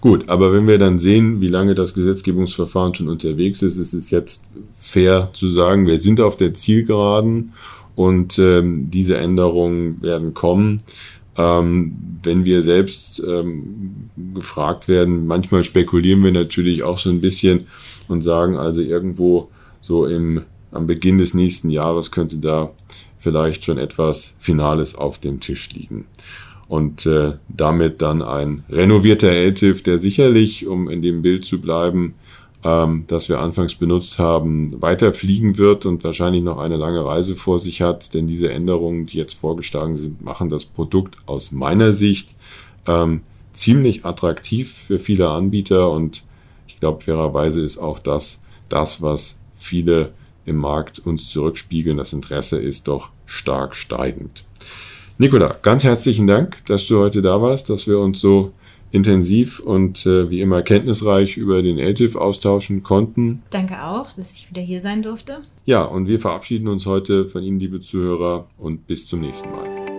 Gut, 0.00 0.28
aber 0.28 0.52
wenn 0.52 0.68
wir 0.68 0.78
dann 0.78 0.98
sehen, 0.98 1.40
wie 1.40 1.48
lange 1.48 1.74
das 1.74 1.94
Gesetzgebungsverfahren 1.94 2.94
schon 2.94 3.08
unterwegs 3.08 3.60
ist, 3.60 3.76
ist 3.76 3.92
es 3.92 4.10
jetzt 4.10 4.44
fair 4.76 5.30
zu 5.32 5.50
sagen, 5.50 5.86
wir 5.86 5.98
sind 5.98 6.20
auf 6.20 6.36
der 6.36 6.54
Zielgeraden 6.54 7.52
und 7.94 8.38
ähm, 8.38 8.90
diese 8.90 9.16
Änderungen 9.18 10.00
werden 10.02 10.34
kommen. 10.34 10.82
Ähm, 11.36 11.96
wenn 12.22 12.44
wir 12.44 12.62
selbst 12.62 13.22
ähm, 13.26 14.10
gefragt 14.34 14.88
werden, 14.88 15.26
manchmal 15.26 15.64
spekulieren 15.64 16.22
wir 16.22 16.32
natürlich 16.32 16.82
auch 16.82 16.98
so 16.98 17.10
ein 17.10 17.20
bisschen 17.20 17.66
und 18.08 18.22
sagen 18.22 18.56
also 18.56 18.82
irgendwo 18.82 19.48
so 19.80 20.06
im, 20.06 20.42
am 20.72 20.86
Beginn 20.86 21.18
des 21.18 21.34
nächsten 21.34 21.70
Jahres 21.70 22.10
könnte 22.10 22.36
da 22.36 22.70
vielleicht 23.18 23.64
schon 23.64 23.78
etwas 23.78 24.34
Finales 24.38 24.94
auf 24.94 25.18
dem 25.18 25.40
Tisch 25.40 25.72
liegen. 25.72 26.06
Und 26.68 27.06
äh, 27.06 27.32
damit 27.48 28.00
dann 28.00 28.22
ein 28.22 28.64
renovierter 28.68 29.32
LTIF, 29.32 29.82
der 29.82 29.98
sicherlich, 29.98 30.66
um 30.66 30.88
in 30.88 31.02
dem 31.02 31.20
Bild 31.22 31.44
zu 31.44 31.60
bleiben, 31.60 32.14
ähm, 32.64 33.04
das 33.06 33.28
wir 33.28 33.40
anfangs 33.40 33.74
benutzt 33.74 34.18
haben, 34.18 34.80
weiterfliegen 34.82 35.58
wird 35.58 35.86
und 35.86 36.04
wahrscheinlich 36.04 36.42
noch 36.42 36.58
eine 36.58 36.76
lange 36.76 37.04
Reise 37.04 37.36
vor 37.36 37.58
sich 37.58 37.82
hat. 37.82 38.14
Denn 38.14 38.26
diese 38.26 38.50
Änderungen, 38.50 39.06
die 39.06 39.18
jetzt 39.18 39.34
vorgeschlagen 39.34 39.96
sind, 39.96 40.22
machen 40.22 40.48
das 40.48 40.64
Produkt 40.64 41.16
aus 41.26 41.52
meiner 41.52 41.92
Sicht 41.92 42.34
ähm, 42.86 43.22
ziemlich 43.52 44.04
attraktiv 44.04 44.72
für 44.72 44.98
viele 44.98 45.28
Anbieter 45.28 45.90
und 45.90 46.24
ich 46.66 46.78
glaube, 46.78 47.02
fairerweise 47.02 47.62
ist 47.62 47.78
auch 47.78 47.98
das, 47.98 48.40
das, 48.68 49.02
was 49.02 49.38
viele 49.56 50.12
im 50.46 50.56
Markt 50.56 50.98
uns 50.98 51.28
zurückspiegeln. 51.28 51.98
Das 51.98 52.12
Interesse 52.12 52.58
ist 52.58 52.88
doch 52.88 53.10
stark 53.26 53.76
steigend. 53.76 54.44
Nicola, 55.18 55.56
ganz 55.60 55.84
herzlichen 55.84 56.26
Dank, 56.26 56.64
dass 56.66 56.86
du 56.86 56.98
heute 56.98 57.20
da 57.20 57.42
warst, 57.42 57.68
dass 57.68 57.86
wir 57.86 57.98
uns 57.98 58.20
so 58.20 58.52
intensiv 58.92 59.60
und 59.60 60.06
äh, 60.06 60.30
wie 60.30 60.40
immer 60.40 60.62
kenntnisreich 60.62 61.36
über 61.36 61.62
den 61.62 61.78
LTIF 61.78 62.16
austauschen 62.16 62.82
konnten. 62.82 63.42
Danke 63.50 63.84
auch, 63.84 64.12
dass 64.12 64.38
ich 64.38 64.50
wieder 64.50 64.62
hier 64.62 64.80
sein 64.80 65.02
durfte. 65.02 65.38
Ja, 65.64 65.82
und 65.82 66.08
wir 66.08 66.20
verabschieden 66.20 66.68
uns 66.68 66.86
heute 66.86 67.26
von 67.26 67.42
Ihnen, 67.42 67.60
liebe 67.60 67.80
Zuhörer, 67.80 68.46
und 68.58 68.86
bis 68.86 69.06
zum 69.06 69.20
nächsten 69.20 69.50
Mal. 69.50 69.89